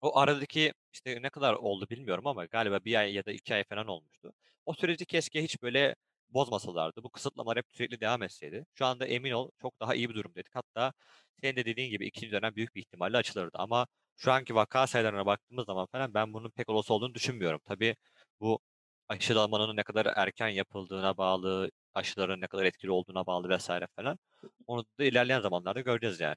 [0.00, 3.64] o aradaki, işte, ne kadar oldu bilmiyorum ama galiba 1 ay ya da 2 ay
[3.64, 4.32] falan olmuştu.
[4.66, 5.94] O süreci keşke hiç böyle
[6.28, 7.02] bozmasalardı.
[7.02, 8.66] Bu kısıtlamalar hep sürekli devam etseydi.
[8.74, 10.54] Şu anda emin ol çok daha iyi bir durumdaydık.
[10.54, 10.92] Hatta
[11.40, 15.26] senin de dediğin gibi 2'nci dönem büyük bir ihtimalle açılırdı ama şu anki vaka sayılarına
[15.26, 17.60] baktığımız zaman falan ben bunun pek olası olduğunu düşünmüyorum.
[17.64, 17.96] Tabii
[18.40, 18.60] bu
[19.08, 23.70] aşılamanın ne kadar erken yapıldığına bağlı, aşıların ne kadar etkili olduğuna bağlı vs.
[23.96, 24.18] falan.
[24.66, 26.36] Onu da ilerleyen zamanlarda göreceğiz yani.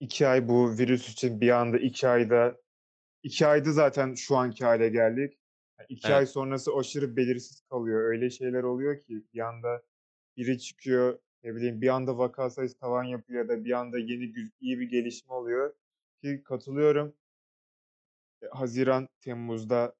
[0.00, 2.56] 2 ay bu virüs için bir anda 2 ayda
[3.22, 5.34] 2 ayda zaten şu anki hâle geldik.
[5.80, 6.16] Ya 2 Evet.
[6.16, 8.00] ay sonrası aşırı belirsiz kalıyor.
[8.10, 9.82] Öyle şeyler oluyor ki bir anda
[10.38, 14.32] biri çıkıyor, ne bileyim, bir anda vaka sayısı tavan yapıyor ya da bir anda yeni
[14.60, 15.74] iyi bir gelişme oluyor
[16.24, 17.16] ki katılıyorum.
[18.42, 19.94] Eee, haziran, temmuzda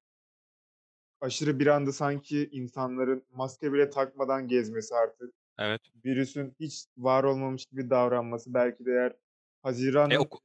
[1.20, 5.92] aşırı bir anda sanki insanların maske bile takmadan gezmesi artık, Evet.
[6.04, 9.16] virüsün hiç var olmamış gibi davranması, belki de eğer
[9.64, 10.38] E, haziranın oku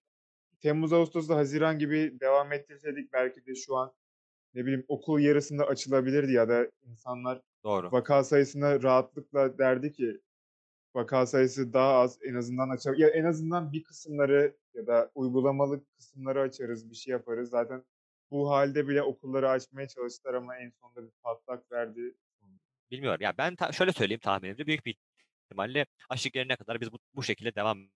[0.61, 3.93] temmuz, ağustos'ta haziran gibi devam ettirseydik belki de şu an,
[4.53, 7.91] ne bileyim, okul yarısında açılabilirdi ya da insanlar Doğru.
[7.91, 10.21] vaka sayısına rahatlıkla derdi ki
[10.95, 15.85] vaka sayısı daha az, en azından aça ya, en azından bir kısımları ya da uygulamalı
[15.97, 17.49] kısımları açarız, bir şey yaparız.
[17.49, 17.83] Zaten
[18.31, 22.15] bu hâlde bile okulları açmaya çalıştılar ama en sonunda bir patlak verdi.
[22.91, 23.21] Bilmiyorum.
[23.21, 24.95] Ya, ben ta şöyle söyleyeyim tahminimce, büyük bir
[25.45, 27.89] ihtimalle aşı gelene kadar biz bu bu şekilde devam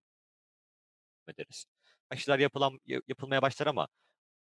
[1.29, 1.65] ederiz.
[2.09, 3.87] Aşılar yapılan ya yapılmaya başlar ama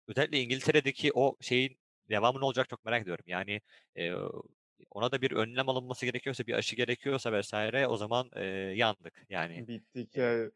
[0.09, 1.79] özellikle İngiltere'deki o şeyin
[2.11, 3.25] devamı ne olacak çok merak ediyorum.
[3.29, 3.61] Yani,
[3.96, 4.14] eee,
[4.90, 7.87] ona da bir önlem alınması gerekiyorsa, bir aşı gerekiyorsa vs.
[7.88, 8.42] o zaman, eee,
[8.77, 9.25] yandık.
[9.31, 10.51] Yani, Bitti eee hikâye.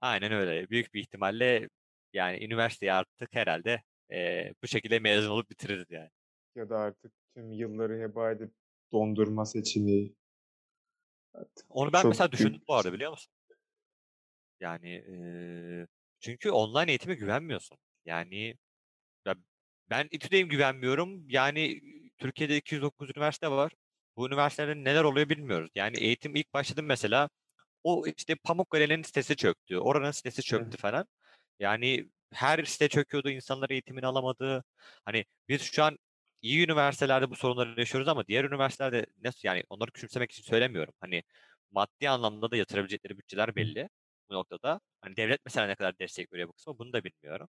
[0.00, 0.70] Aynen öyle.
[0.70, 1.68] Büyük bir ihtimalle,
[2.12, 6.10] yani, üniversiteyi artık herhâlde, eee, bu şekilde mezun olup bitiririz yani.
[6.54, 8.54] Ya da artık tüm yılları heba edip
[8.92, 10.16] dondurma seçeneği
[11.34, 13.32] artık Onu ben çok mesela düşündüm bu arada biliyor musun?
[14.60, 15.86] Yani, eee,
[16.20, 17.78] çünkü online eğitime güvenmiyorsun.
[18.04, 18.56] Yani,
[19.26, 19.34] ya,
[19.90, 21.30] ben İTÜ'deyim güvenmiyorum.
[21.30, 21.80] Yani,
[22.18, 23.72] Türkiye'de 209 üniversite var.
[24.16, 25.70] Bu üniversitelerde neler oluyor bilmiyoruz.
[25.74, 27.30] Yani, eğitim ilk başladım mesela,
[27.84, 31.06] o, işte, Pamukkale'nin sitesi çöktü, oranın sitesi çöktü falan.
[31.60, 34.64] Yani, her site çöküyordu, insanlar eğitimini alamadı.
[35.04, 35.98] Hani, biz şu an
[36.42, 40.94] iyi üniversitelerde bu sorunları yaşıyoruz ama diğer üniversitelerde nasıl yani onları küçümsemek için söylemiyorum.
[41.00, 41.22] Hani,
[41.70, 43.88] maddi anlamda da yatırabilecekleri bütçeler belli
[44.30, 44.80] bu noktada.
[45.00, 47.48] Hani, devlet mesela ne kadar destek veriyor bu kısma bunu da bilmiyorum.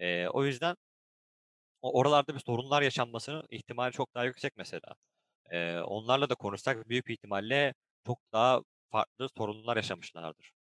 [0.00, 0.76] Eee, o yüzden
[1.82, 4.94] oralarda bir sorunlar yaşanmasının ihtimali çok daha yüksek mesela.
[5.52, 7.74] Eee, onlarla da konuşsak büyük ihtimalle
[8.06, 10.52] çok daha farklı sorunlar yaşamışlardır.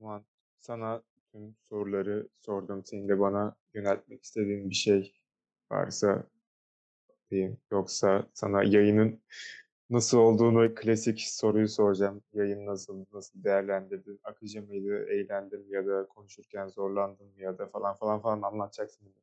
[0.00, 0.26] O zaman
[0.58, 2.82] sana tüm soruları sordum.
[2.84, 5.14] Senin de bana yöneltmek istediğin bir şey
[5.70, 6.26] varsa
[7.30, 7.58] diyeyim.
[7.70, 9.22] Yoksa sana yayının
[9.92, 12.22] nasıl olduğunu klasik soruyu soracağım.
[12.34, 14.20] Yayın nasıldı, nasıl değerlendirdin?
[14.24, 19.14] Akıcı mıydı, eğlendin mi ya da konuşurken zorlandın mı ya da falan falan falan anlatacaksın.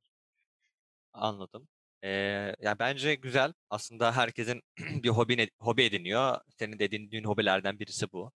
[1.13, 1.67] Anladım.
[2.03, 3.53] Eee, ya, bence güzel.
[3.69, 4.61] Aslında herkesin
[5.03, 6.37] bir hobine hobi ediniyor.
[6.59, 8.31] Senin de edindiğin hobilerden birisi bu.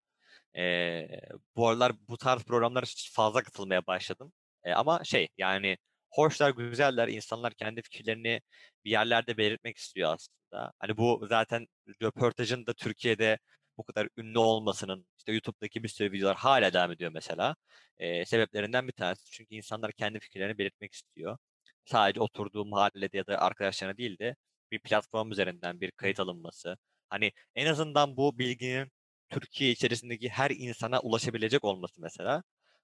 [0.57, 1.21] Eee,
[1.57, 4.33] bu aralar bu tarz programlara fazla katılmaya başladım.
[4.67, 5.79] Eee, ama şey, yani,
[6.13, 8.41] hoşlar, güzeller, insanlar kendi fikirlerini
[8.85, 10.73] bir yerlerde belirtmek istiyor aslında.
[10.79, 11.67] Hani, bu zaten
[12.03, 13.39] röportajın da Türkiye'de
[13.77, 17.57] bu kadar ünlü olmasının, işte, YouTube'daki bir sürü videolar hâlâ devam ediyor mesela,
[18.01, 19.25] eee, sebeplerinden bir tanesi.
[19.33, 21.39] Çünkü insanlar kendi fikirlerini belirtmek istiyor.
[21.85, 24.37] Sadece oturduğu mahallede ya da arkadaşlarına değil de
[24.71, 26.77] bir platform üzerinden bir kayıt alınması.
[27.11, 28.89] Hani, en azından bu bilginin
[29.31, 32.43] Türkiye içerisindeki her insana ulaşabilecek olması mesela,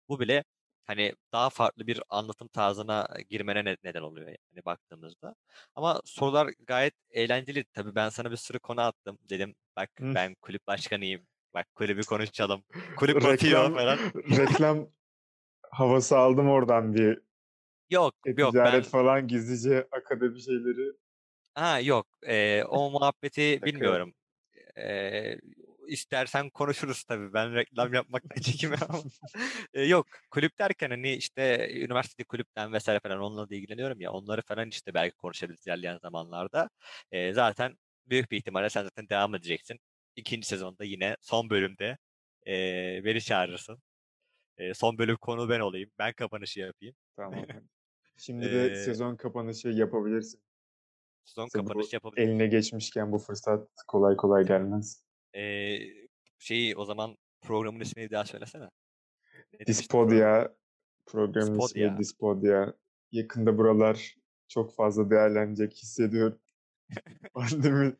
[0.09, 0.45] bu bile,
[0.89, 5.37] hani, daha farklı bir anlatım tarzına girmene ne neden oluyor yani baktığımızda.
[5.77, 7.65] Ama sorular gayet eğlenceli.
[7.75, 9.19] Tabii ben sana bir sürü konu attım.
[9.31, 11.27] Dedim, "Bak ben kulüp başkanıyım.
[11.55, 12.65] Bak kulübü konuşalım.
[12.97, 13.99] Kulüp batıyor." Reklam falan.
[14.39, 14.89] reklam
[15.71, 17.23] havası aldım oradan bir
[17.91, 20.93] Yok, yok e-ticaret ben falan gizlice akademi şeyleri.
[21.55, 22.07] Ha, yok.
[22.23, 24.15] Eee, o muhabbeti bilmiyorum.
[24.77, 25.41] Eee,
[25.89, 27.33] istersen konuşuruz tabii.
[27.33, 29.03] Ben reklam yapmaktan çekinmem ama.
[29.75, 33.01] Eee, yok, kulüp derken, hani, işte, üniversitedeki kulüpten vs.
[33.01, 36.71] falan onunla da ilgileniyorum ya, onları falan, işte, belki konuşabiliriz ilerleyen zamanlarda.
[37.13, 39.81] Eee, zaten büyük bir ihtimalle sen zaten devam edeceksin.
[40.17, 41.99] 2'nci sezonda yine son bölümde,
[42.47, 43.83] eee, beni çağırırsın.
[44.59, 45.91] Eee, son bölüm konuğu ben olayım.
[45.99, 46.97] Ben kapanışı yapayım.
[47.17, 47.49] Tamam.
[48.17, 50.41] Şimdi de sezon kapanışı yapabilirsin.
[51.25, 52.29] Sezon kapanışı yapabiliriz.
[52.29, 55.05] eline geçmişken bu fırsat kolay kolay gelmez.
[55.35, 56.09] Eee,
[56.39, 58.71] şeyi, o zaman programın ismini bir daha söylesene.
[59.61, 60.55] Ne Dispodia,
[61.07, 61.99] programın ismi Dispodia.
[61.99, 62.75] Dispodia.
[63.13, 64.15] yakında buralar
[64.49, 66.39] çok fazla değerlenecek hissediyorum.
[67.35, 67.97] Pandemi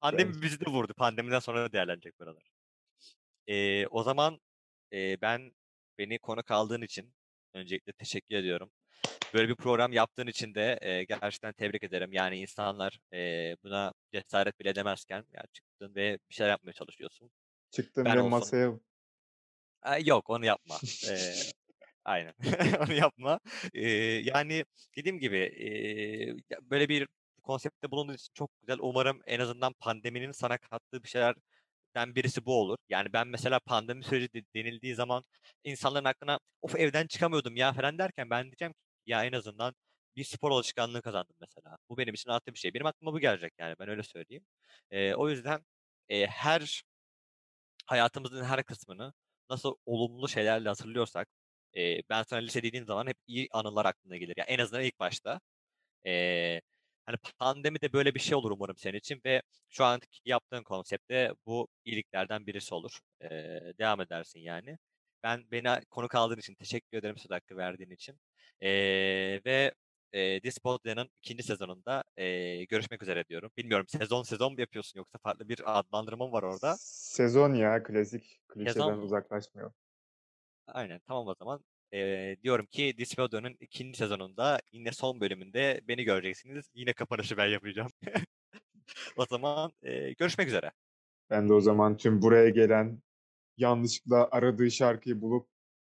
[0.00, 0.94] Pandemi bizi de vurdu.
[0.94, 2.50] Pandemiden sonra da değerlenecek buralar.
[3.46, 4.40] Eee, o zaman,
[4.92, 5.52] eee, ben
[5.98, 7.14] beni konuk aldığın için
[7.54, 8.70] öncelikle teşekkür ediyorum.
[9.34, 12.12] Böyle bir program yaptığın için de, eee, gerçekten tebrik ederim.
[12.12, 17.30] Yani insanlar, eee, buna cesaret bile edemezken ya çıktın ve bir şeyler yapmaya çalışıyorsun.
[17.70, 18.78] çıktım Ben ve masaya
[19.82, 20.78] Aaa, yok onu yapma.
[21.04, 21.34] Eee,
[22.04, 22.34] aynen.
[22.88, 23.40] Onu yapma.
[23.74, 24.64] Eee, yani
[24.96, 25.38] dediğim gibi,
[26.50, 27.08] ya böyle bir
[27.42, 28.78] konseptte bulunduğun için çok güzel.
[28.80, 32.78] Umarım en azından pandeminin sana kattığı bir şeylerden birisi bu olur.
[32.88, 35.24] Yani ben mesela pandemi süreci de denildiği zaman
[35.64, 38.78] insanların aklına "Of, evden çıkamıyordum ya." falan derken ben diyeceğim ki
[39.08, 39.74] ya en azından
[40.16, 41.78] bir spor alışkanlığı kazandım mesela.
[41.90, 42.74] Bu benim için artı bir şey.
[42.74, 44.46] Benim aklıma bu gelecek yani ben öyle söyleyeyim.
[44.92, 45.66] Eee, o yüzden,
[46.10, 46.82] eee, her
[47.86, 49.12] hayatımızın her kısmını
[49.50, 51.28] nasıl olumlu şeylerle hatırlıyorsak,
[51.74, 54.34] eee, ben sana lise dediğin zaman hep iyi anılar aklına gelir.
[54.36, 55.40] Ya, en azından ilk başta.
[56.06, 56.62] Eee,
[57.06, 61.10] hani, pandemi de böyle bir şey olur umarım senin için ve şu anki yaptığın konsept
[61.10, 63.00] de bu iyiliklerden birisi olur.
[63.22, 64.78] Eee, devam edersin yani.
[65.22, 68.20] Ben beni konuk aldığın için teşekkür ederim söz hakkı verdiğin için.
[68.60, 69.72] Eee, ve,
[70.12, 71.42] eee, Dispodya'nın 2.
[71.42, 73.52] sezonunda, eee, görüşmek üzere diyorum.
[73.56, 76.78] Bilmiyorum sezon sezon mu yapıyorsun yoksa farklı bir adlandırma mı var orada?
[77.12, 79.08] Sezon ya klasik Sezon klişeden mu?
[79.08, 79.74] uzaklaşmayalım.
[80.66, 81.64] Aynen, tamam o zaman.
[81.92, 83.96] Eee, diyorum ki Dispodya'nın 2.
[83.98, 86.70] sezonunda yine son bölümünde beni göreceksiniz.
[86.74, 87.90] Yine kapanışı ben yapacağım.
[89.16, 90.72] O zaman, eee, görüşmek üzere.
[91.30, 93.02] Ben de o zaman tüm buraya gelen,
[93.58, 95.48] yanlışlıkla aradığı şarkıyı bulup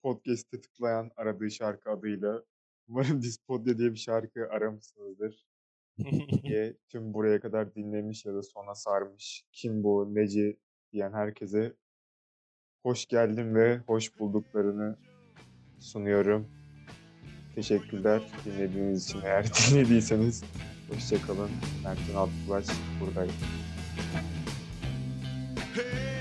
[0.03, 2.43] podcast'e tıklayan aradığı şarkı adıyla
[2.89, 5.47] umarım Dispodya diye bir şarkı aramışsınızdır
[6.43, 10.59] diye tüm buraya kadar dinlemiş ya da sona sarmış, kim bu, neci
[10.93, 11.77] diyen herkese
[12.83, 14.97] hoş geldin ve hoş bulduklarını
[15.81, 16.49] sunuyorum.
[17.55, 19.21] Teşekkürler dinlediğiniz için.
[19.25, 20.45] Eğer dinlediyseniz
[20.89, 21.51] hoşça kalın.
[21.85, 22.67] Mertcan Altıbaş
[23.01, 23.35] buradayım.
[25.75, 26.12] Hey!